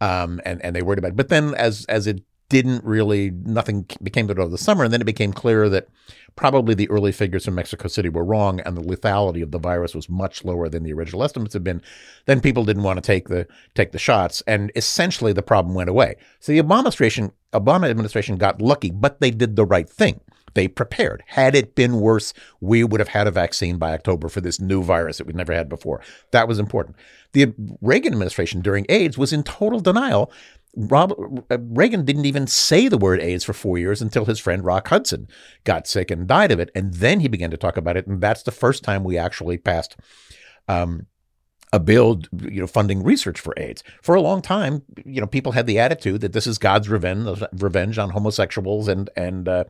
um, 0.00 0.40
and 0.46 0.64
and 0.64 0.74
they 0.74 0.80
worried 0.80 0.98
about. 0.98 1.10
It. 1.10 1.16
But 1.16 1.28
then 1.28 1.54
as 1.54 1.84
as 1.86 2.06
it 2.06 2.22
didn't 2.50 2.84
really, 2.84 3.30
nothing 3.30 3.86
became 4.02 4.26
of 4.26 4.36
it 4.36 4.40
over 4.40 4.50
the 4.50 4.58
summer. 4.58 4.84
And 4.84 4.92
then 4.92 5.00
it 5.00 5.06
became 5.06 5.32
clear 5.32 5.70
that 5.70 5.88
probably 6.36 6.74
the 6.74 6.90
early 6.90 7.12
figures 7.12 7.44
from 7.44 7.54
Mexico 7.54 7.88
City 7.88 8.08
were 8.08 8.24
wrong 8.24 8.60
and 8.60 8.76
the 8.76 8.82
lethality 8.82 9.42
of 9.42 9.52
the 9.52 9.58
virus 9.58 9.94
was 9.94 10.10
much 10.10 10.44
lower 10.44 10.68
than 10.68 10.82
the 10.82 10.92
original 10.92 11.22
estimates 11.22 11.54
had 11.54 11.64
been. 11.64 11.80
Then 12.26 12.40
people 12.40 12.64
didn't 12.64 12.82
want 12.82 12.98
to 12.98 13.06
take 13.06 13.28
the 13.28 13.46
take 13.74 13.92
the 13.92 13.98
shots, 13.98 14.42
and 14.46 14.70
essentially 14.76 15.32
the 15.32 15.42
problem 15.42 15.74
went 15.74 15.88
away. 15.88 16.16
So 16.40 16.52
the 16.52 16.62
Obama 16.62 16.78
administration, 16.78 17.32
Obama 17.52 17.88
administration 17.88 18.36
got 18.36 18.60
lucky, 18.60 18.90
but 18.90 19.20
they 19.20 19.30
did 19.30 19.56
the 19.56 19.64
right 19.64 19.88
thing. 19.88 20.20
They 20.54 20.66
prepared. 20.66 21.22
Had 21.26 21.54
it 21.54 21.76
been 21.76 22.00
worse, 22.00 22.32
we 22.60 22.82
would 22.82 23.00
have 23.00 23.08
had 23.08 23.28
a 23.28 23.30
vaccine 23.30 23.78
by 23.78 23.92
October 23.92 24.28
for 24.28 24.40
this 24.40 24.60
new 24.60 24.82
virus 24.82 25.18
that 25.18 25.26
we'd 25.26 25.36
never 25.36 25.52
had 25.52 25.68
before. 25.68 26.00
That 26.32 26.48
was 26.48 26.58
important. 26.58 26.96
The 27.32 27.54
Reagan 27.80 28.12
administration 28.12 28.60
during 28.60 28.84
AIDS 28.88 29.16
was 29.16 29.32
in 29.32 29.44
total 29.44 29.78
denial 29.78 30.32
Rob, 30.76 31.12
uh, 31.50 31.58
Reagan 31.60 32.04
didn't 32.04 32.26
even 32.26 32.46
say 32.46 32.88
the 32.88 32.98
word 32.98 33.20
AIDS 33.20 33.44
for 33.44 33.52
four 33.52 33.78
years 33.78 34.00
until 34.00 34.24
his 34.24 34.38
friend 34.38 34.64
Rock 34.64 34.88
Hudson 34.88 35.28
got 35.64 35.86
sick 35.86 36.10
and 36.10 36.26
died 36.26 36.52
of 36.52 36.60
it. 36.60 36.70
And 36.74 36.94
then 36.94 37.20
he 37.20 37.28
began 37.28 37.50
to 37.50 37.56
talk 37.56 37.76
about 37.76 37.96
it. 37.96 38.06
And 38.06 38.20
that's 38.20 38.42
the 38.42 38.52
first 38.52 38.84
time 38.84 39.02
we 39.02 39.18
actually 39.18 39.58
passed 39.58 39.96
um, 40.68 41.06
a 41.72 41.80
bill, 41.80 42.22
you 42.42 42.60
know, 42.60 42.66
funding 42.66 43.02
research 43.02 43.40
for 43.40 43.54
AIDS. 43.56 43.82
For 44.02 44.14
a 44.14 44.20
long 44.20 44.42
time, 44.42 44.82
you 45.04 45.20
know, 45.20 45.26
people 45.26 45.52
had 45.52 45.66
the 45.66 45.78
attitude 45.78 46.20
that 46.20 46.32
this 46.32 46.46
is 46.46 46.58
God's 46.58 46.88
revenge, 46.88 47.42
revenge 47.52 47.98
on 47.98 48.10
homosexuals 48.10 48.88
and 48.88 49.10
and 49.16 49.48
uh, 49.48 49.64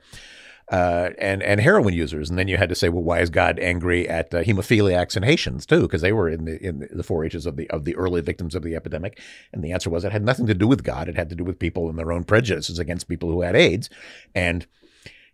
uh, 0.71 1.11
and 1.19 1.43
and 1.43 1.61
heroin 1.61 1.93
users. 1.93 2.31
And 2.31 2.39
then 2.39 2.49
you 2.49 2.57
had 2.57 2.69
to 2.69 2.75
say, 2.75 2.89
well, 2.89 3.03
why 3.03 3.21
is 3.21 3.29
God 3.29 3.59
angry 3.59 4.09
at 4.09 4.33
uh, 4.33 4.43
hemophiliacs 4.43 5.17
and 5.17 5.25
Haitians 5.25 5.67
too? 5.67 5.83
Because 5.83 6.01
they 6.01 6.13
were 6.13 6.29
in 6.29 6.45
the 6.45 6.65
in 6.65 6.89
the 6.93 7.03
4-H's 7.03 7.45
of 7.45 7.57
the 7.57 7.69
of 7.71 7.85
the 7.85 7.97
early 7.97 8.21
victims 8.21 8.55
of 8.55 8.63
the 8.63 8.77
epidemic. 8.77 9.21
And 9.53 9.65
the 9.65 9.73
answer 9.73 9.91
was 9.91 10.05
it 10.05 10.13
had 10.13 10.25
nothing 10.25 10.47
to 10.47 10.55
do 10.55 10.69
with 10.69 10.85
God. 10.85 11.09
It 11.09 11.17
had 11.17 11.29
to 11.31 11.35
do 11.35 11.45
with 11.45 11.59
people 11.59 11.89
and 11.89 11.99
their 11.99 12.13
own 12.13 12.25
prejudices 12.25 12.79
against 12.79 13.09
people 13.09 13.31
who 13.31 13.43
had 13.43 13.57
AIDS. 13.57 13.91
And 14.35 14.67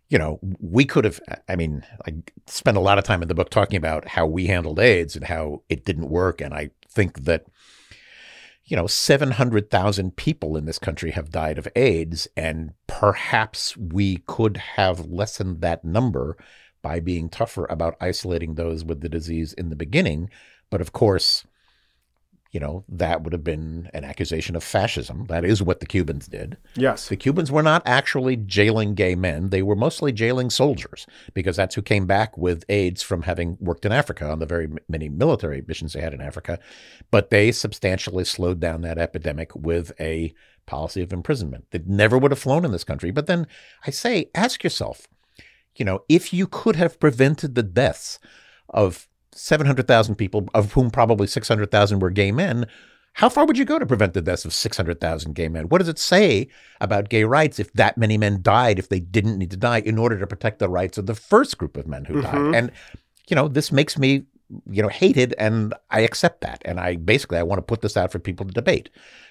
you 0.09 0.17
know, 0.17 0.39
we 0.59 0.85
could 0.85 1.05
have. 1.05 1.19
I 1.47 1.55
mean, 1.55 1.83
I 2.07 2.15
spent 2.47 2.77
a 2.77 2.81
lot 2.81 2.97
of 2.97 3.03
time 3.03 3.21
in 3.21 3.27
the 3.27 3.35
book 3.35 3.49
talking 3.49 3.77
about 3.77 4.07
how 4.07 4.25
we 4.25 4.47
handled 4.47 4.79
AIDS 4.79 5.15
and 5.15 5.25
how 5.25 5.61
it 5.69 5.85
didn't 5.85 6.09
work. 6.09 6.41
And 6.41 6.53
I 6.53 6.71
think 6.89 7.25
that 7.25 7.45
you 8.67 8.75
know, 8.75 8.85
700,000 8.87 10.17
people 10.17 10.57
in 10.57 10.65
this 10.65 10.77
country 10.77 11.11
have 11.11 11.31
died 11.31 11.57
of 11.57 11.69
AIDS, 11.75 12.27
and 12.35 12.73
perhaps 12.85 13.77
we 13.77 14.17
could 14.27 14.57
have 14.57 15.05
lessened 15.05 15.61
that 15.61 15.85
number 15.85 16.37
by 16.81 16.99
being 16.99 17.29
tougher 17.29 17.65
about 17.69 17.95
isolating 18.01 18.55
those 18.55 18.83
with 18.83 18.99
the 19.01 19.09
disease 19.09 19.53
in 19.53 19.69
the 19.69 19.75
beginning. 19.75 20.29
But 20.69 20.81
of 20.81 20.91
course, 20.91 21.45
you 22.57 22.61
know, 22.61 22.83
that 22.89 23.21
would 23.21 23.33
have 23.33 23.43
been 23.43 23.87
an 23.93 24.03
accusation 24.03 24.55
of 24.55 24.63
fascism. 24.63 25.27
That 25.29 25.45
is 25.45 25.61
what 25.61 25.79
the 25.79 25.85
Cubans 25.85 26.25
did. 26.25 26.57
Yes. 26.73 27.07
The 27.07 27.15
Cubans 27.15 27.51
were 27.51 27.61
not 27.61 27.83
actually 27.85 28.35
jailing 28.35 28.95
gay 28.95 29.13
men. 29.13 29.51
They 29.51 29.61
were 29.61 29.75
mostly 29.75 30.11
jailing 30.11 30.49
soldiers 30.49 31.05
because 31.35 31.55
that's 31.55 31.75
who 31.75 31.83
came 31.83 32.07
back 32.07 32.35
with 32.35 32.63
AIDS 32.67 33.03
from 33.03 33.21
having 33.21 33.59
worked 33.59 33.85
in 33.85 33.91
Africa 33.91 34.27
on 34.27 34.39
the 34.39 34.47
very 34.47 34.69
many 34.89 35.07
military 35.07 35.63
missions 35.67 35.93
they 35.93 36.01
had 36.01 36.15
in 36.15 36.19
Africa. 36.19 36.57
But 37.11 37.29
they 37.29 37.51
substantially 37.51 38.25
slowed 38.25 38.59
down 38.59 38.81
that 38.81 38.97
epidemic 38.97 39.55
with 39.55 39.91
a 39.99 40.33
policy 40.65 41.03
of 41.03 41.13
imprisonment 41.13 41.65
that 41.69 41.85
never 41.85 42.17
would 42.17 42.31
have 42.31 42.39
flown 42.39 42.65
in 42.65 42.71
this 42.71 42.83
country. 42.83 43.11
But 43.11 43.27
then 43.27 43.45
I 43.85 43.91
say, 43.91 44.31
ask 44.33 44.63
yourself, 44.63 45.05
you 45.75 45.85
know, 45.85 46.05
if 46.09 46.33
you 46.33 46.47
could 46.47 46.75
have 46.75 46.99
prevented 46.99 47.53
the 47.53 47.61
deaths 47.61 48.17
of 48.67 49.07
700,000 49.37 50.15
people, 50.15 50.47
of 50.53 50.73
whom 50.73 50.89
probably 50.89 51.27
600,000 51.27 51.99
were 51.99 52.09
gay 52.09 52.31
men, 52.31 52.67
how 53.13 53.29
far 53.29 53.45
would 53.45 53.57
you 53.57 53.65
go 53.65 53.79
to 53.79 53.85
prevent 53.85 54.13
the 54.13 54.21
deaths 54.21 54.45
of 54.45 54.53
600,000 54.53 55.33
gay 55.33 55.47
men? 55.47 55.69
What 55.69 55.79
does 55.79 55.87
it 55.87 55.97
say 55.97 56.49
about 56.79 57.09
gay 57.09 57.23
rights 57.23 57.59
if 57.59 57.73
that 57.73 57.97
many 57.97 58.17
men 58.17 58.43
died 58.43 58.77
if 58.77 58.89
they 58.89 58.99
didn't 58.99 59.39
need 59.39 59.49
to 59.51 59.57
die 59.57 59.79
in 59.79 59.97
order 59.97 60.19
to 60.19 60.27
protect 60.27 60.59
the 60.59 60.69
rights 60.69 60.99
of 60.99 61.07
the 61.07 61.15
first 61.15 61.57
group 61.57 61.77
of 61.77 61.87
men 61.87 62.05
who 62.05 62.21
mm-hmm. 62.21 62.51
died? 62.51 62.55
And, 62.55 62.71
you 63.27 63.35
know, 63.35 63.47
this 63.47 63.71
makes 63.71 63.97
me, 63.97 64.23
you 64.69 64.81
know, 64.81 64.87
hated 64.87 65.33
and 65.37 65.73
I 65.89 66.01
accept 66.01 66.41
that. 66.41 66.61
And 66.65 66.79
I 66.79 66.95
basically, 66.95 67.37
I 67.37 67.43
want 67.43 67.59
to 67.59 67.63
put 67.63 67.81
this 67.81 67.97
out 67.97 68.11
for 68.11 68.19
people 68.19 68.45
to 68.45 68.53
debate 68.53 68.89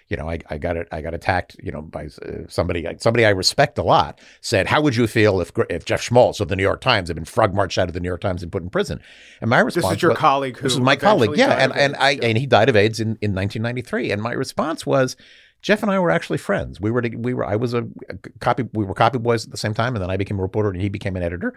you 0.08 0.16
know, 0.16 0.30
I, 0.30 0.38
I 0.48 0.58
got 0.58 0.76
it. 0.76 0.86
I 0.92 1.00
got 1.00 1.14
attacked. 1.14 1.56
You 1.60 1.72
know, 1.72 1.82
by 1.82 2.06
uh, 2.06 2.46
somebody 2.48 2.86
somebody 2.98 3.24
I 3.24 3.30
respect 3.30 3.76
a 3.76 3.82
lot 3.82 4.20
said, 4.40 4.68
"How 4.68 4.80
would 4.80 4.94
you 4.94 5.06
feel 5.06 5.40
if 5.40 5.50
if 5.68 5.84
Jeff 5.84 6.00
Schmalz 6.00 6.40
of 6.40 6.48
the 6.48 6.56
New 6.56 6.62
York 6.62 6.80
Times 6.80 7.08
had 7.08 7.16
been 7.16 7.24
frog 7.24 7.54
marched 7.54 7.76
out 7.76 7.88
of 7.88 7.94
the 7.94 8.00
New 8.00 8.08
York 8.08 8.20
Times 8.20 8.42
and 8.42 8.52
put 8.52 8.62
in 8.62 8.70
prison?" 8.70 9.00
And 9.40 9.50
my 9.50 9.58
response, 9.58 9.86
this 9.86 9.96
is 9.96 10.02
your 10.02 10.12
was, 10.12 10.18
colleague, 10.18 10.56
who 10.56 10.62
this 10.62 10.74
is 10.74 10.80
my 10.80 10.96
colleague, 10.96 11.36
yeah, 11.36 11.54
and 11.54 11.74
and 11.74 11.96
I 11.96 12.18
and 12.22 12.38
he 12.38 12.46
died 12.46 12.68
of 12.68 12.76
AIDS 12.76 13.00
in 13.00 13.18
in 13.20 13.34
1993, 13.34 14.12
and 14.12 14.22
my 14.22 14.32
response 14.32 14.86
was. 14.86 15.16
Jeff 15.62 15.82
and 15.82 15.90
I 15.90 15.98
were 15.98 16.10
actually 16.12 16.38
friends. 16.38 16.80
We 16.80 16.92
were 16.92 17.02
we 17.16 17.34
were 17.34 17.44
I 17.44 17.56
was 17.56 17.74
a, 17.74 17.88
a 18.08 18.16
copy 18.38 18.68
we 18.72 18.84
were 18.84 18.94
copy 18.94 19.18
boys 19.18 19.46
at 19.46 19.50
the 19.50 19.56
same 19.56 19.74
time, 19.74 19.96
and 19.96 20.02
then 20.02 20.10
I 20.10 20.16
became 20.16 20.38
a 20.38 20.42
reporter 20.42 20.68
and 20.68 20.80
he 20.80 20.88
became 20.88 21.16
an 21.16 21.24
editor. 21.24 21.54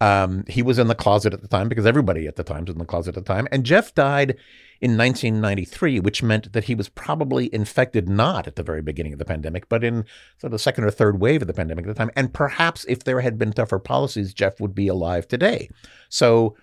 Um, 0.00 0.44
he 0.46 0.62
was 0.62 0.78
in 0.78 0.88
the 0.88 0.94
closet 0.94 1.32
at 1.32 1.40
the 1.40 1.48
time 1.48 1.68
because 1.68 1.86
everybody 1.86 2.26
at 2.26 2.36
the 2.36 2.44
time 2.44 2.64
was 2.64 2.72
in 2.74 2.78
the 2.78 2.84
closet 2.84 3.16
at 3.16 3.24
the 3.24 3.32
time. 3.32 3.48
And 3.50 3.64
Jeff 3.64 3.94
died 3.94 4.36
in 4.80 4.98
1993, 4.98 6.00
which 6.00 6.22
meant 6.22 6.52
that 6.52 6.64
he 6.64 6.74
was 6.74 6.90
probably 6.90 7.52
infected 7.54 8.08
not 8.08 8.46
at 8.46 8.56
the 8.56 8.62
very 8.62 8.82
beginning 8.82 9.14
of 9.14 9.18
the 9.18 9.24
pandemic, 9.24 9.68
but 9.70 9.82
in 9.82 10.04
sort 10.38 10.48
of 10.48 10.50
the 10.50 10.58
second 10.58 10.84
or 10.84 10.90
third 10.90 11.18
wave 11.18 11.40
of 11.40 11.48
the 11.48 11.54
pandemic 11.54 11.86
at 11.86 11.88
the 11.88 11.94
time. 11.94 12.10
And 12.14 12.32
perhaps 12.32 12.84
if 12.88 13.04
there 13.04 13.20
had 13.20 13.38
been 13.38 13.52
tougher 13.52 13.78
policies, 13.78 14.34
Jeff 14.34 14.60
would 14.60 14.74
be 14.74 14.88
alive 14.88 15.26
today. 15.26 15.70
So, 16.10 16.56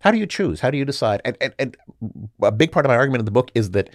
how 0.00 0.10
do 0.10 0.18
you 0.18 0.26
choose? 0.26 0.60
How 0.60 0.70
do 0.70 0.78
you 0.78 0.86
decide? 0.86 1.20
And, 1.24 1.36
and, 1.40 1.54
and 1.58 1.76
a 2.42 2.50
big 2.50 2.72
part 2.72 2.86
of 2.86 2.88
my 2.88 2.96
argument 2.96 3.20
in 3.20 3.26
the 3.26 3.30
book 3.30 3.50
is 3.54 3.72
that 3.72 3.90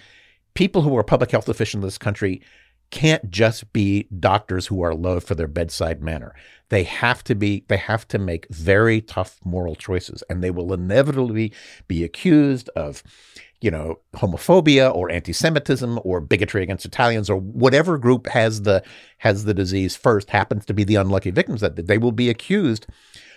people 0.54 0.82
who 0.82 0.96
are 0.96 1.02
public 1.02 1.32
health 1.32 1.48
officials 1.48 1.82
in 1.82 1.86
this 1.86 1.98
country 1.98 2.42
can't 2.90 3.30
just 3.30 3.72
be 3.72 4.08
doctors 4.18 4.66
who 4.66 4.82
are 4.82 4.94
loved 4.94 5.26
for 5.26 5.34
their 5.34 5.48
bedside 5.48 6.02
manner. 6.02 6.34
They 6.68 6.84
have 6.84 7.22
to 7.24 7.34
be, 7.34 7.64
they 7.68 7.76
have 7.76 8.08
to 8.08 8.18
make 8.18 8.46
very 8.50 9.00
tough 9.00 9.38
moral 9.44 9.74
choices, 9.74 10.22
and 10.28 10.42
they 10.42 10.50
will 10.50 10.72
inevitably 10.72 11.52
be 11.88 12.04
accused 12.04 12.68
of, 12.70 13.02
you 13.60 13.70
know, 13.70 14.00
homophobia 14.14 14.94
or 14.94 15.10
anti-Semitism 15.10 16.00
or 16.04 16.20
bigotry 16.20 16.62
against 16.62 16.84
Italians 16.84 17.30
or 17.30 17.36
whatever 17.36 17.98
group 17.98 18.26
has 18.28 18.62
the 18.62 18.82
has 19.18 19.44
the 19.44 19.54
disease 19.54 19.96
first 19.96 20.30
happens 20.30 20.64
to 20.66 20.74
be 20.74 20.84
the 20.84 20.96
unlucky 20.96 21.30
victims 21.30 21.60
that 21.60 21.86
they 21.86 21.98
will 21.98 22.12
be 22.12 22.28
accused 22.28 22.86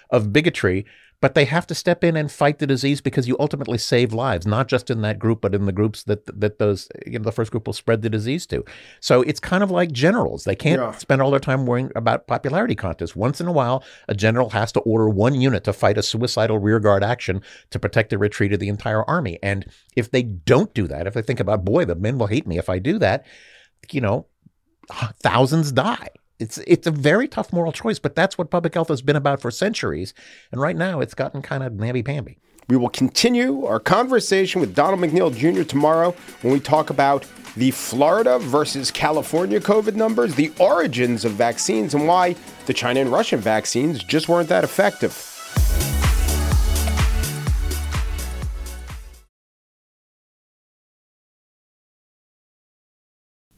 of 0.09 0.33
bigotry 0.33 0.85
but 1.21 1.36
they 1.36 1.45
have 1.45 1.67
to 1.67 1.75
step 1.75 2.03
in 2.03 2.15
and 2.15 2.32
fight 2.32 2.60
the 2.60 2.67
disease 2.67 3.01
because 3.01 3.27
you 3.27 3.36
ultimately 3.39 3.77
save 3.77 4.13
lives, 4.13 4.47
not 4.47 4.67
just 4.67 4.89
in 4.89 5.01
that 5.01 5.19
group, 5.19 5.41
but 5.41 5.53
in 5.53 5.65
the 5.65 5.71
groups 5.71 6.03
that 6.03 6.25
that 6.39 6.60
those 6.60 6.88
you 7.05 7.19
know 7.19 7.25
the 7.25 7.32
first 7.32 7.51
group 7.51 7.67
will 7.67 7.73
spread 7.73 8.01
the 8.01 8.10
disease 8.10 8.45
to. 8.47 8.63
So 9.01 9.21
it's 9.23 9.39
kind 9.39 9.62
of 9.62 9.69
like 9.69 9.91
generals; 9.91 10.45
they 10.45 10.55
can't 10.55 10.82
yeah. 10.82 10.91
spend 10.91 11.21
all 11.21 11.32
their 11.32 11.39
time 11.39 11.65
worrying 11.65 11.91
about 11.95 12.27
popularity 12.27 12.75
contests. 12.75 13.15
Once 13.15 13.41
in 13.41 13.47
a 13.47 13.51
while, 13.51 13.84
a 14.08 14.15
general 14.15 14.51
has 14.51 14.71
to 14.73 14.79
order 14.82 15.10
one 15.10 15.36
unit 15.39 15.63
to 15.65 15.73
fight 15.73 15.97
a 15.97 16.03
suicidal 16.03 16.60
rearguard 16.60 17.03
action 17.03 17.41
to 17.71 17.79
protect 17.79 18.12
the 18.12 18.17
retreat 18.17 18.53
of 18.53 18.60
the 18.60 18.69
entire 18.69 19.03
army. 19.03 19.39
And 19.43 19.65
if 19.95 20.12
they 20.12 20.23
don't 20.23 20.73
do 20.73 20.88
that, 20.88 21.08
if 21.08 21.13
they 21.13 21.21
think 21.21 21.39
about, 21.39 21.65
boy, 21.65 21.86
the 21.86 21.95
men 21.95 22.17
will 22.17 22.27
hate 22.27 22.47
me 22.47 22.58
if 22.58 22.69
I 22.69 22.79
do 22.79 22.97
that, 22.99 23.25
you 23.91 23.99
know, 23.99 24.27
thousands 25.21 25.71
die 25.71 26.10
it's 26.39 26.58
it's 26.60 26.88
a 26.88 26.91
very 26.91 27.28
tough 27.28 27.52
moral 27.52 27.71
choice, 27.71 27.99
but 27.99 28.15
that's 28.15 28.38
what 28.38 28.49
public 28.49 28.73
health 28.73 28.88
has 28.88 29.02
been 29.02 29.15
about 29.15 29.41
for 29.41 29.52
centuries. 29.52 30.13
And 30.52 30.60
right 30.62 30.75
now, 30.75 31.02
it's 31.02 31.13
gotten 31.13 31.41
kind 31.41 31.63
of 31.63 31.73
namby 31.73 32.04
pamby. 32.04 32.39
We 32.69 32.78
will 32.78 32.89
continue 32.89 33.65
our 33.65 33.80
conversation 33.80 34.62
with 34.62 34.75
Donald 34.75 34.99
McNeil 35.02 35.36
Jr. 35.36 35.63
tomorrow 35.63 36.15
when 36.41 36.54
we 36.54 36.60
talk 36.60 36.91
about 36.91 37.25
the 37.58 37.71
Florida 37.71 38.38
versus 38.38 38.91
California 38.91 39.60
COVID 39.60 39.95
numbers, 39.95 40.36
the 40.36 40.52
origins 40.60 41.25
of 41.25 41.32
vaccines, 41.32 41.95
and 41.95 42.08
why 42.08 42.36
the 42.67 42.73
China 42.73 43.02
and 43.02 43.12
Russian 43.12 43.39
vaccines 43.39 44.04
just 44.04 44.30
weren't 44.30 44.49
that 44.49 44.63
effective. 44.63 45.25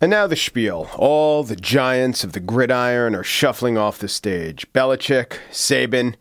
And 0.01 0.09
now 0.09 0.25
the 0.25 0.35
spiel. 0.35 0.89
All 0.97 1.43
the 1.43 1.55
giants 1.55 2.23
of 2.23 2.33
the 2.33 2.39
gridiron 2.39 3.13
are 3.13 3.23
shuffling 3.23 3.77
off 3.77 3.99
the 3.99 4.07
stage. 4.07 4.65
Belichick, 4.73 5.37
Saban, 5.51 6.15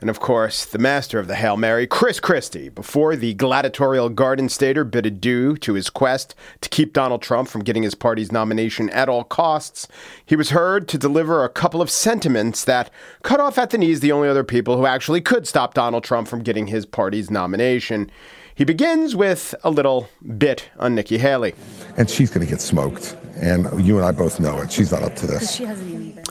and 0.00 0.08
of 0.08 0.20
course, 0.20 0.64
the 0.64 0.78
master 0.78 1.18
of 1.18 1.26
the 1.26 1.34
Hail 1.34 1.58
Mary, 1.58 1.86
Chris 1.86 2.18
Christie, 2.18 2.70
before 2.70 3.14
the 3.14 3.34
gladiatorial 3.34 4.08
Garden 4.08 4.48
Stater 4.48 4.84
bid 4.84 5.04
adieu 5.04 5.58
to 5.58 5.74
his 5.74 5.90
quest 5.90 6.34
to 6.62 6.70
keep 6.70 6.94
Donald 6.94 7.20
Trump 7.20 7.50
from 7.50 7.62
getting 7.62 7.82
his 7.82 7.94
party's 7.94 8.32
nomination 8.32 8.88
at 8.88 9.06
all 9.06 9.22
costs, 9.22 9.86
he 10.24 10.34
was 10.34 10.50
heard 10.50 10.88
to 10.88 10.96
deliver 10.96 11.44
a 11.44 11.50
couple 11.50 11.82
of 11.82 11.90
sentiments 11.90 12.64
that 12.64 12.90
cut 13.22 13.38
off 13.38 13.58
at 13.58 13.68
the 13.68 13.76
knees 13.76 14.00
the 14.00 14.12
only 14.12 14.30
other 14.30 14.44
people 14.44 14.78
who 14.78 14.86
actually 14.86 15.20
could 15.20 15.46
stop 15.46 15.74
Donald 15.74 16.04
Trump 16.04 16.26
from 16.26 16.42
getting 16.42 16.68
his 16.68 16.86
party's 16.86 17.30
nomination. 17.30 18.10
He 18.56 18.64
begins 18.64 19.14
with 19.14 19.54
a 19.64 19.70
little 19.70 20.08
bit 20.38 20.70
on 20.78 20.94
Nikki 20.94 21.18
Haley. 21.18 21.54
And 21.98 22.08
she's 22.08 22.30
going 22.30 22.40
to 22.46 22.50
get 22.50 22.62
smoked. 22.62 23.14
And 23.34 23.86
you 23.86 23.98
and 23.98 24.06
I 24.06 24.12
both 24.12 24.40
know 24.40 24.58
it. 24.62 24.72
She's 24.72 24.92
not 24.92 25.02
up 25.02 25.14
to 25.16 25.26
this. 25.26 25.54
She 25.54 25.64
hasn't 25.64 25.90
even. 25.90 26.24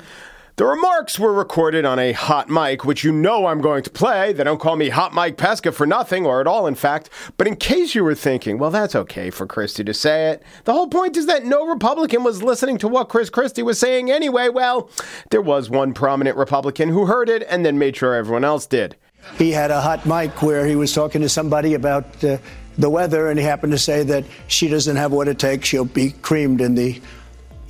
The 0.55 0.65
remarks 0.65 1.19
were 1.19 1.33
recorded 1.33 1.85
on 1.85 1.99
a 1.99 2.13
hot 2.13 2.49
mic, 2.49 2.83
which 2.83 3.03
you 3.03 3.11
know 3.11 3.45
I'm 3.45 3.61
going 3.61 3.83
to 3.83 3.91
play. 3.91 4.33
They 4.33 4.43
don't 4.43 4.59
call 4.59 4.75
me 4.75 4.89
Hot 4.89 5.13
Mike 5.13 5.37
Pesca 5.37 5.71
for 5.71 5.85
nothing, 5.85 6.25
or 6.25 6.41
at 6.41 6.47
all, 6.47 6.65
in 6.65 6.73
fact. 6.73 7.11
But 7.37 7.45
in 7.45 7.57
case 7.57 7.93
you 7.93 8.03
were 8.03 8.15
thinking, 8.15 8.57
well, 8.57 8.71
that's 8.71 8.95
okay 8.95 9.29
for 9.29 9.45
Christie 9.45 9.83
to 9.83 9.93
say 9.93 10.31
it, 10.31 10.41
the 10.63 10.73
whole 10.73 10.87
point 10.87 11.17
is 11.17 11.27
that 11.27 11.45
no 11.45 11.67
Republican 11.67 12.23
was 12.23 12.41
listening 12.41 12.79
to 12.79 12.87
what 12.87 13.09
Chris 13.09 13.29
Christie 13.29 13.61
was 13.61 13.77
saying 13.77 14.09
anyway. 14.09 14.49
Well, 14.49 14.89
there 15.29 15.41
was 15.41 15.69
one 15.69 15.93
prominent 15.93 16.37
Republican 16.37 16.89
who 16.89 17.05
heard 17.05 17.29
it 17.29 17.45
and 17.47 17.63
then 17.63 17.77
made 17.77 17.97
sure 17.97 18.15
everyone 18.15 18.45
else 18.45 18.65
did. 18.65 18.95
He 19.37 19.51
had 19.51 19.71
a 19.71 19.81
hot 19.81 20.05
mic 20.05 20.41
where 20.41 20.65
he 20.65 20.75
was 20.75 20.93
talking 20.93 21.21
to 21.21 21.29
somebody 21.29 21.73
about 21.73 22.23
uh, 22.23 22.37
the 22.77 22.89
weather, 22.89 23.29
and 23.29 23.39
he 23.39 23.45
happened 23.45 23.71
to 23.73 23.77
say 23.77 24.03
that 24.03 24.25
she 24.47 24.67
doesn't 24.67 24.95
have 24.95 25.11
what 25.11 25.27
it 25.27 25.39
takes. 25.39 25.67
She'll 25.67 25.85
be 25.85 26.11
creamed 26.11 26.61
in 26.61 26.75
the 26.75 27.01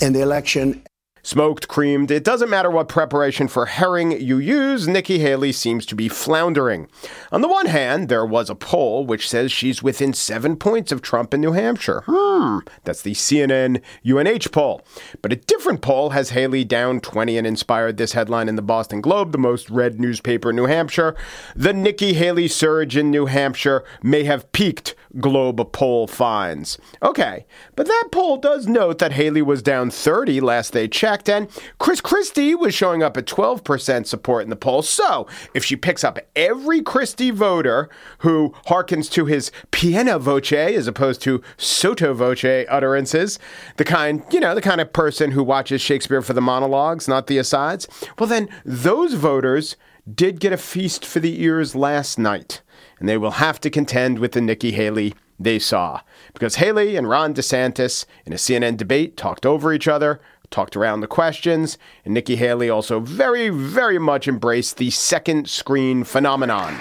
in 0.01 0.13
the 0.13 0.21
election 0.21 0.83
smoked, 1.25 1.67
creamed. 1.67 2.11
It 2.11 2.23
doesn't 2.23 2.51
matter 2.51 2.69
what 2.69 2.87
preparation 2.87 3.47
for 3.47 3.65
herring 3.65 4.11
you 4.11 4.37
use, 4.37 4.87
Nikki 4.87 5.17
Haley 5.19 5.51
seems 5.51 5.85
to 5.87 5.95
be 5.95 6.07
floundering. 6.07 6.87
On 7.31 7.41
the 7.41 7.47
one 7.47 7.65
hand, 7.65 8.09
there 8.09 8.25
was 8.25 8.49
a 8.49 8.55
poll 8.55 9.05
which 9.05 9.27
says 9.27 9.51
she's 9.51 9.81
within 9.81 10.13
seven 10.13 10.55
points 10.55 10.91
of 10.91 11.01
Trump 11.01 11.33
in 11.33 11.41
New 11.41 11.53
Hampshire. 11.53 12.03
Hmm, 12.05 12.59
that's 12.83 13.01
the 13.01 13.13
CNN 13.13 13.81
UNH 14.05 14.51
poll. 14.51 14.85
But 15.23 15.33
a 15.33 15.37
different 15.37 15.81
poll 15.81 16.11
has 16.11 16.29
Haley 16.29 16.63
down 16.63 16.99
20 16.99 17.37
and 17.39 17.47
inspired 17.47 17.97
this 17.97 18.13
headline 18.13 18.47
in 18.47 18.55
the 18.55 18.61
Boston 18.61 19.01
Globe, 19.01 19.31
the 19.31 19.37
most 19.39 19.69
read 19.71 19.99
newspaper 19.99 20.51
in 20.51 20.55
New 20.55 20.67
Hampshire. 20.67 21.15
The 21.55 21.73
Nikki 21.73 22.13
Haley 22.13 22.47
surge 22.47 22.95
in 22.95 23.09
New 23.09 23.25
Hampshire 23.25 23.83
may 24.03 24.25
have 24.25 24.51
peaked 24.51 24.93
Globe 25.19 25.71
poll 25.71 26.07
finds. 26.07 26.77
Okay, 27.01 27.45
but 27.75 27.87
that 27.87 28.09
poll 28.11 28.37
does 28.37 28.67
note 28.67 28.99
that 28.99 29.13
Haley 29.13 29.41
was 29.41 29.61
down 29.61 29.89
30 29.89 30.41
last 30.41 30.73
they 30.73 30.87
checked, 30.87 31.29
and 31.29 31.47
Chris 31.79 32.01
Christie 32.01 32.55
was 32.55 32.73
showing 32.73 33.03
up 33.03 33.17
at 33.17 33.25
12% 33.25 34.05
support 34.05 34.43
in 34.43 34.49
the 34.49 34.55
poll. 34.55 34.81
So 34.81 35.27
if 35.53 35.63
she 35.63 35.75
picks 35.75 36.03
up 36.03 36.19
every 36.35 36.81
Christie 36.81 37.31
voter 37.31 37.89
who 38.19 38.53
hearkens 38.67 39.09
to 39.09 39.25
his 39.25 39.51
piano 39.71 40.19
voce 40.19 40.51
as 40.51 40.87
opposed 40.87 41.21
to 41.23 41.41
sotto 41.57 42.13
voce 42.13 42.65
utterances, 42.69 43.39
the 43.77 43.85
kind, 43.85 44.23
you 44.31 44.39
know, 44.39 44.55
the 44.55 44.61
kind 44.61 44.81
of 44.81 44.93
person 44.93 45.31
who 45.31 45.43
watches 45.43 45.81
Shakespeare 45.81 46.21
for 46.21 46.33
the 46.33 46.41
monologues, 46.41 47.07
not 47.07 47.27
the 47.27 47.37
asides, 47.37 47.87
well, 48.19 48.27
then 48.27 48.49
those 48.65 49.13
voters 49.13 49.75
did 50.13 50.39
get 50.39 50.53
a 50.53 50.57
feast 50.57 51.05
for 51.05 51.19
the 51.19 51.41
ears 51.41 51.75
last 51.75 52.19
night 52.19 52.61
and 53.05 53.09
they 53.11 53.19
will 53.19 53.29
have 53.29 53.61
to 53.61 53.69
contend 53.69 54.17
with 54.17 54.31
the 54.31 54.41
Nikki 54.41 54.71
Haley 54.71 55.13
they 55.39 55.59
saw. 55.59 56.01
Because 56.33 56.55
Haley 56.55 56.95
and 56.95 57.07
Ron 57.07 57.35
DeSantis, 57.35 58.07
in 58.25 58.33
a 58.33 58.35
CNN 58.35 58.77
debate, 58.77 59.15
talked 59.15 59.45
over 59.45 59.71
each 59.71 59.87
other, 59.87 60.19
talked 60.49 60.75
around 60.75 61.01
the 61.01 61.07
questions, 61.07 61.77
and 62.03 62.15
Nikki 62.15 62.35
Haley 62.35 62.67
also 62.67 62.99
very, 62.99 63.49
very 63.49 63.99
much 63.99 64.27
embraced 64.27 64.77
the 64.77 64.89
second 64.89 65.47
screen 65.47 66.03
phenomenon. 66.03 66.73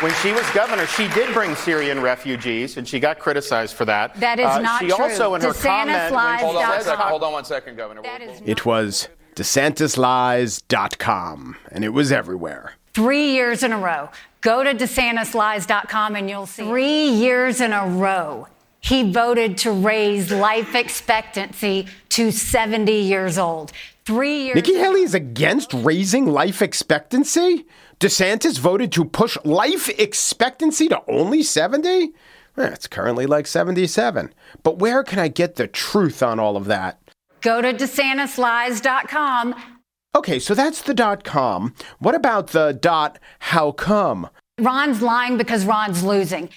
When 0.00 0.14
she 0.22 0.32
was 0.32 0.48
governor, 0.52 0.86
she 0.86 1.08
did 1.08 1.34
bring 1.34 1.54
Syrian 1.54 2.00
refugees, 2.00 2.78
and 2.78 2.88
she 2.88 2.98
got 2.98 3.18
criticized 3.18 3.74
for 3.74 3.84
that. 3.84 4.18
That 4.18 4.40
is 4.40 4.46
uh, 4.46 4.60
not 4.60 4.80
she 4.80 4.88
true. 4.88 4.96
She 4.96 5.02
also, 5.02 5.34
in 5.34 5.42
her 5.42 5.52
comment, 5.52 6.14
hold 6.40 6.56
on 6.56 6.70
one 6.70 6.80
second. 6.80 7.04
Hold 7.04 7.22
on 7.22 7.32
one 7.34 7.44
second, 7.44 7.76
Governor. 7.76 8.00
It 8.46 8.64
was 8.64 9.10
DeSantisLies.com, 9.34 11.56
and 11.70 11.84
it 11.84 11.90
was 11.90 12.12
everywhere. 12.12 12.72
Three 12.94 13.32
years 13.32 13.62
in 13.62 13.72
a 13.72 13.78
row. 13.78 14.08
Go 14.46 14.62
to 14.62 14.74
DeSantisLies.com 14.74 16.14
and 16.14 16.30
you'll 16.30 16.46
see 16.46 16.62
three 16.62 17.08
years 17.08 17.60
in 17.60 17.72
a 17.72 17.84
row 17.84 18.46
he 18.80 19.10
voted 19.10 19.58
to 19.58 19.72
raise 19.72 20.30
life 20.30 20.76
expectancy 20.76 21.88
to 22.10 22.30
70 22.30 22.92
years 22.92 23.38
old. 23.38 23.72
Three 24.04 24.44
years. 24.44 24.54
Nikki 24.54 24.74
Haley 24.74 25.02
is 25.02 25.14
against 25.14 25.74
raising 25.74 26.26
life 26.26 26.62
expectancy? 26.62 27.66
DeSantis 27.98 28.60
voted 28.60 28.92
to 28.92 29.04
push 29.04 29.36
life 29.42 29.88
expectancy 29.98 30.86
to 30.86 31.02
only 31.08 31.42
70? 31.42 31.88
Eh, 31.88 32.08
it's 32.56 32.86
currently 32.86 33.26
like 33.26 33.48
77. 33.48 34.32
But 34.62 34.78
where 34.78 35.02
can 35.02 35.18
I 35.18 35.26
get 35.26 35.56
the 35.56 35.66
truth 35.66 36.22
on 36.22 36.38
all 36.38 36.56
of 36.56 36.66
that? 36.66 37.00
Go 37.40 37.60
to 37.60 37.74
DeSantisLies.com 37.74 39.75
Okay, 40.16 40.38
so 40.38 40.54
that's 40.54 40.80
the 40.80 40.94
dot 40.94 41.24
com. 41.24 41.74
What 41.98 42.14
about 42.14 42.46
the 42.46 42.72
dot 42.72 43.18
how 43.38 43.70
come? 43.70 44.30
Ron's 44.58 45.02
lying 45.02 45.36
because 45.36 45.66
Ron's 45.66 46.02
losing. 46.02 46.48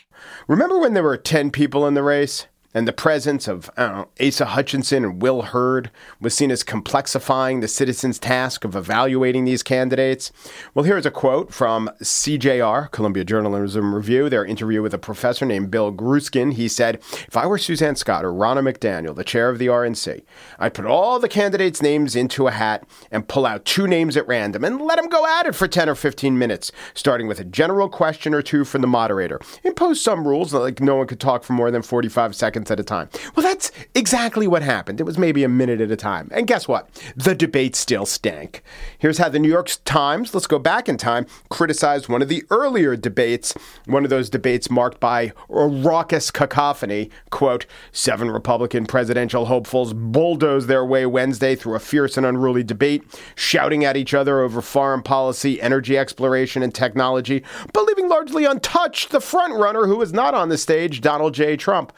Remember 0.48 0.80
when 0.80 0.93
there 0.93 1.04
were 1.04 1.17
10 1.17 1.52
people 1.52 1.86
in 1.86 1.93
the 1.93 2.02
race? 2.02 2.48
And 2.71 2.88
the 2.88 2.93
presence 2.93 3.47
of 3.47 3.71
know, 3.77 4.10
Asa 4.21 4.45
Hutchinson 4.45 5.03
and 5.03 5.21
Will 5.21 5.41
Hurd 5.41 5.89
was 6.21 6.36
seen 6.36 6.51
as 6.51 6.63
complexifying 6.63 7.62
the 7.62 7.67
citizens' 7.67 8.19
task 8.19 8.63
of 8.63 8.75
evaluating 8.75 9.45
these 9.45 9.63
candidates. 9.63 10.32
Well, 10.75 10.86
here's 10.86 11.08
a 11.08 11.12
quote 11.12 11.51
from 11.51 11.89
CJR, 11.99 12.91
Columbia 12.91 13.23
Journalism 13.23 13.95
Review, 13.95 14.29
their 14.29 14.45
interview 14.45 14.84
with 14.84 14.93
a 14.93 14.99
professor 14.99 15.45
named 15.45 15.71
Bill 15.71 15.91
Grueskin. 15.91 16.53
He 16.53 16.67
said, 16.67 16.97
If 17.27 17.36
I 17.36 17.47
were 17.47 17.58
Suzanne 17.58 17.95
Scott 17.95 18.23
or 18.23 18.32
Ronna 18.32 18.62
McDaniel, 18.62 19.15
the 19.15 19.23
chair 19.23 19.49
of 19.49 19.58
the 19.58 19.67
RNC, 19.67 20.21
I'd 20.60 20.75
put 20.75 20.86
all 20.86 21.19
the 21.19 21.27
candidates' 21.27 21.82
names 21.82 22.15
into 22.15 22.45
a 22.45 22.51
hat 22.51 22.88
and 23.10 23.27
pull 23.27 23.47
out 23.47 23.65
two 23.65 23.88
names 23.88 24.15
at 24.15 24.27
random 24.27 24.63
and 24.63 24.79
let 24.79 24.97
them 24.97 25.10
go 25.10 25.25
at 25.25 25.47
it 25.47 25.55
for 25.55 25.67
10 25.67 25.89
or 25.89 25.95
15 25.95 26.38
minutes, 26.38 26.71
starting 26.93 27.25
with 27.25 27.39
a 27.39 27.45
general 27.45 27.89
question 27.89 28.36
or 28.36 28.43
two 28.43 28.63
from 28.63 28.82
the 28.82 28.88
moderator. 28.88 29.39
Impose 29.63 29.99
some 29.99 30.27
rules, 30.27 30.53
like 30.53 30.79
no 30.79 30.97
one 30.97 31.08
could 31.08 31.19
talk 31.19 31.43
for 31.43 31.53
more 31.53 31.71
than 31.71 31.82
45 31.82 32.36
seconds 32.36 32.59
seconds 32.60 32.72
at 32.72 32.80
a 32.80 32.84
time. 32.84 33.10
Well, 33.36 33.43
that's 33.45 33.72
exactly 33.95 34.48
what 34.48 34.62
happened. 34.62 35.00
It 35.00 35.04
was 35.04 35.17
maybe 35.17 35.43
a 35.43 35.50
minute 35.50 35.82
at 35.82 35.91
a 35.91 35.95
time. 35.95 36.30
And 36.32 36.48
guess 36.48 36.67
what? 36.67 36.89
The 37.15 37.36
debate 37.36 37.76
still 37.76 38.06
stank. 38.06 38.63
Here's 38.98 39.17
how 39.17 39.30
the 39.30 39.39
New 39.39 39.50
York 39.50 39.69
Times, 39.86 40.34
let's 40.34 40.48
go 40.48 40.60
back 40.60 40.89
in 40.89 40.98
time, 40.98 41.26
criticized 41.50 42.10
one 42.10 42.22
of 42.22 42.28
the 42.28 42.43
earlier 42.50 42.95
debates, 42.95 43.54
one 43.86 44.04
of 44.04 44.10
those 44.10 44.30
debates 44.30 44.69
marked 44.69 45.00
by 45.00 45.32
a 45.50 45.67
raucous 45.67 46.32
cacophony. 46.32 47.10
Quote, 47.30 47.65
seven 47.91 48.32
Republican 48.32 48.86
presidential 48.86 49.45
hopefuls 49.45 49.93
bulldozed 49.93 50.67
their 50.67 50.86
way 50.86 51.06
Wednesday 51.06 51.56
through 51.56 51.76
a 51.76 51.80
fierce 51.80 52.17
and 52.17 52.26
unruly 52.26 52.63
debate, 52.63 53.04
shouting 53.36 53.86
at 53.86 53.98
each 53.98 54.13
other 54.13 54.41
over 54.41 54.62
foreign 54.62 55.02
policy, 55.02 55.62
energy 55.62 55.98
exploration, 55.98 56.63
and 56.63 56.74
technology, 56.74 57.43
but 57.74 57.84
leaving 57.84 58.10
largely 58.10 58.45
untouched 58.45 59.12
the 59.12 59.19
frontrunner 59.19 59.86
who 59.88 59.98
was 59.98 60.13
not 60.13 60.34
on 60.34 60.50
the 60.50 60.58
stage, 60.58 61.02
Donald 61.02 61.34
J. 61.34 61.56
Trump. 61.56 61.93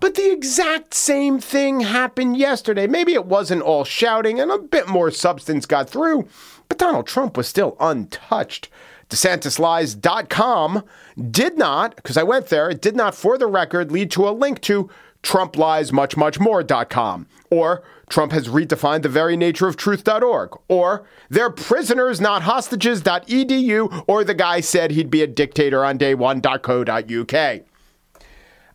But 0.00 0.14
the 0.14 0.32
exact 0.32 0.94
same 0.94 1.38
thing 1.38 1.80
happened 1.80 2.36
yesterday. 2.36 2.86
Maybe 2.86 3.14
it 3.14 3.26
wasn't 3.26 3.62
all 3.62 3.84
shouting 3.84 4.40
and 4.40 4.50
a 4.50 4.58
bit 4.58 4.88
more 4.88 5.10
substance 5.10 5.66
got 5.66 5.88
through, 5.88 6.28
but 6.68 6.78
Donald 6.78 7.06
Trump 7.06 7.36
was 7.36 7.48
still 7.48 7.76
untouched. 7.80 8.68
DeSantisLies.com 9.10 10.82
did 11.30 11.58
not, 11.58 11.96
because 11.96 12.16
I 12.16 12.22
went 12.22 12.46
there, 12.46 12.70
it 12.70 12.80
did 12.80 12.96
not, 12.96 13.14
for 13.14 13.36
the 13.38 13.46
record, 13.46 13.92
lead 13.92 14.10
to 14.12 14.28
a 14.28 14.30
link 14.30 14.60
to 14.62 14.90
TrumpLiesMuchMuchMore.com 15.22 17.26
or 17.54 17.82
Trump 18.08 18.32
has 18.32 18.48
redefined 18.48 19.02
the 19.02 19.08
very 19.08 19.36
nature 19.36 19.66
of 19.66 19.76
truth.org, 19.76 20.58
or 20.68 21.06
they're 21.30 21.50
prisoners, 21.50 22.20
not 22.20 22.42
hostages.edu, 22.42 24.04
or 24.06 24.24
the 24.24 24.34
guy 24.34 24.60
said 24.60 24.90
he'd 24.90 25.10
be 25.10 25.22
a 25.22 25.26
dictator 25.26 25.84
on 25.84 25.96
day 25.96 26.14
one.co.uk. 26.14 27.60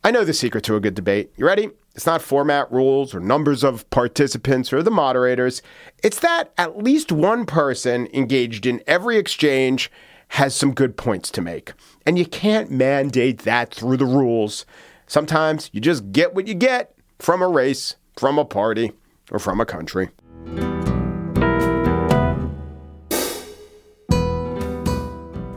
I 0.02 0.12
know 0.12 0.24
the 0.24 0.34
secret 0.34 0.64
to 0.64 0.76
a 0.76 0.80
good 0.80 0.96
debate. 0.96 1.34
You 1.36 1.46
ready? 1.46 1.70
It's 1.94 2.06
not 2.06 2.22
format 2.22 2.72
rules 2.72 3.14
or 3.14 3.20
numbers 3.20 3.66
of 3.66 3.90
participants 3.90 4.72
or 4.72 4.82
the 4.82 4.90
moderators. 4.90 5.62
It's 6.02 6.22
that 6.22 6.54
at 6.58 6.78
least 6.78 7.12
one 7.12 7.46
person 7.46 8.08
engaged 8.14 8.66
in 8.66 8.82
every 8.88 9.18
exchange 9.18 9.92
has 10.30 10.56
some 10.56 10.74
good 10.74 10.96
points 10.96 11.30
to 11.32 11.42
make. 11.42 11.74
And 12.06 12.18
you 12.18 12.26
can't 12.26 12.72
mandate 12.72 13.40
that 13.40 13.74
through 13.74 13.98
the 13.98 14.06
rules. 14.06 14.66
Sometimes 15.06 15.70
you 15.74 15.82
just 15.82 16.14
get 16.14 16.34
what 16.34 16.48
you 16.48 16.54
get 16.54 16.96
from 17.18 17.42
a 17.42 17.50
race, 17.50 17.96
from 18.16 18.38
a 18.38 18.46
party, 18.46 18.94
or 19.32 19.40
from 19.40 19.60
a 19.60 19.66
country. 19.66 20.10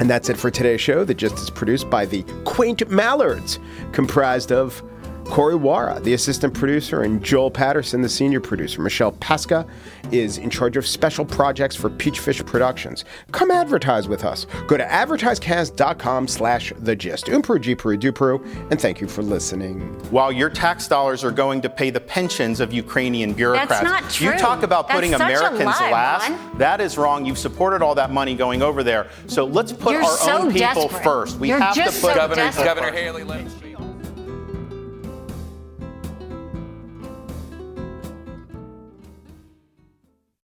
And 0.02 0.10
that's 0.10 0.28
it 0.28 0.36
for 0.36 0.50
today's 0.50 0.80
show. 0.80 1.04
The 1.04 1.14
Gist 1.14 1.38
is 1.38 1.48
produced 1.48 1.88
by 1.88 2.06
the 2.06 2.24
Quaint 2.42 2.90
Mallards, 2.90 3.60
comprised 3.92 4.50
of 4.50 4.82
Corey 5.24 5.54
Wara, 5.54 6.02
the 6.02 6.14
assistant 6.14 6.52
producer, 6.52 7.02
and 7.02 7.22
Joel 7.22 7.50
Patterson, 7.50 8.02
the 8.02 8.08
senior 8.08 8.40
producer. 8.40 8.82
Michelle 8.82 9.12
Pesca 9.12 9.66
is 10.10 10.38
in 10.38 10.50
charge 10.50 10.76
of 10.76 10.86
special 10.86 11.24
projects 11.24 11.74
for 11.74 11.88
Peachfish 11.88 12.44
Productions. 12.44 13.04
Come 13.30 13.50
advertise 13.50 14.08
with 14.08 14.24
us. 14.24 14.46
Go 14.66 14.76
to 14.76 14.84
advertisecast.com 14.84 16.28
slash 16.28 16.72
the 16.78 16.94
gist. 16.94 17.26
Umpru, 17.26 17.58
Gpru, 17.58 17.98
Dupru, 17.98 18.70
and 18.70 18.80
thank 18.80 19.00
you 19.00 19.08
for 19.08 19.22
listening. 19.22 19.80
While 20.10 20.32
your 20.32 20.50
tax 20.50 20.86
dollars 20.88 21.24
are 21.24 21.30
going 21.30 21.60
to 21.62 21.70
pay 21.70 21.90
the 21.90 22.00
pensions 22.00 22.60
of 22.60 22.72
Ukrainian 22.72 23.32
bureaucrats. 23.32 23.70
That's 23.70 24.02
not 24.02 24.10
true. 24.10 24.32
You 24.32 24.38
talk 24.38 24.62
about 24.62 24.88
That's 24.88 24.96
putting 24.96 25.14
Americans 25.14 25.64
lie, 25.64 25.90
last. 25.90 26.28
Ron. 26.30 26.58
That 26.58 26.80
is 26.80 26.98
wrong. 26.98 27.24
You've 27.24 27.38
supported 27.38 27.80
all 27.80 27.94
that 27.94 28.10
money 28.10 28.34
going 28.34 28.60
over 28.62 28.82
there. 28.82 29.08
So 29.28 29.44
let's 29.44 29.72
put 29.72 29.92
You're 29.92 30.02
our 30.02 30.16
so 30.16 30.38
own 30.38 30.52
people 30.52 30.88
desperate. 30.88 31.04
first. 31.04 31.38
We 31.38 31.48
You're 31.48 31.60
have 31.60 31.74
to 31.74 31.84
put 31.84 31.92
so 31.94 32.14
Governor, 32.14 32.42
desperate. 32.42 32.64
Governor 32.64 32.92
Haley, 32.92 33.24
let's. 33.24 33.54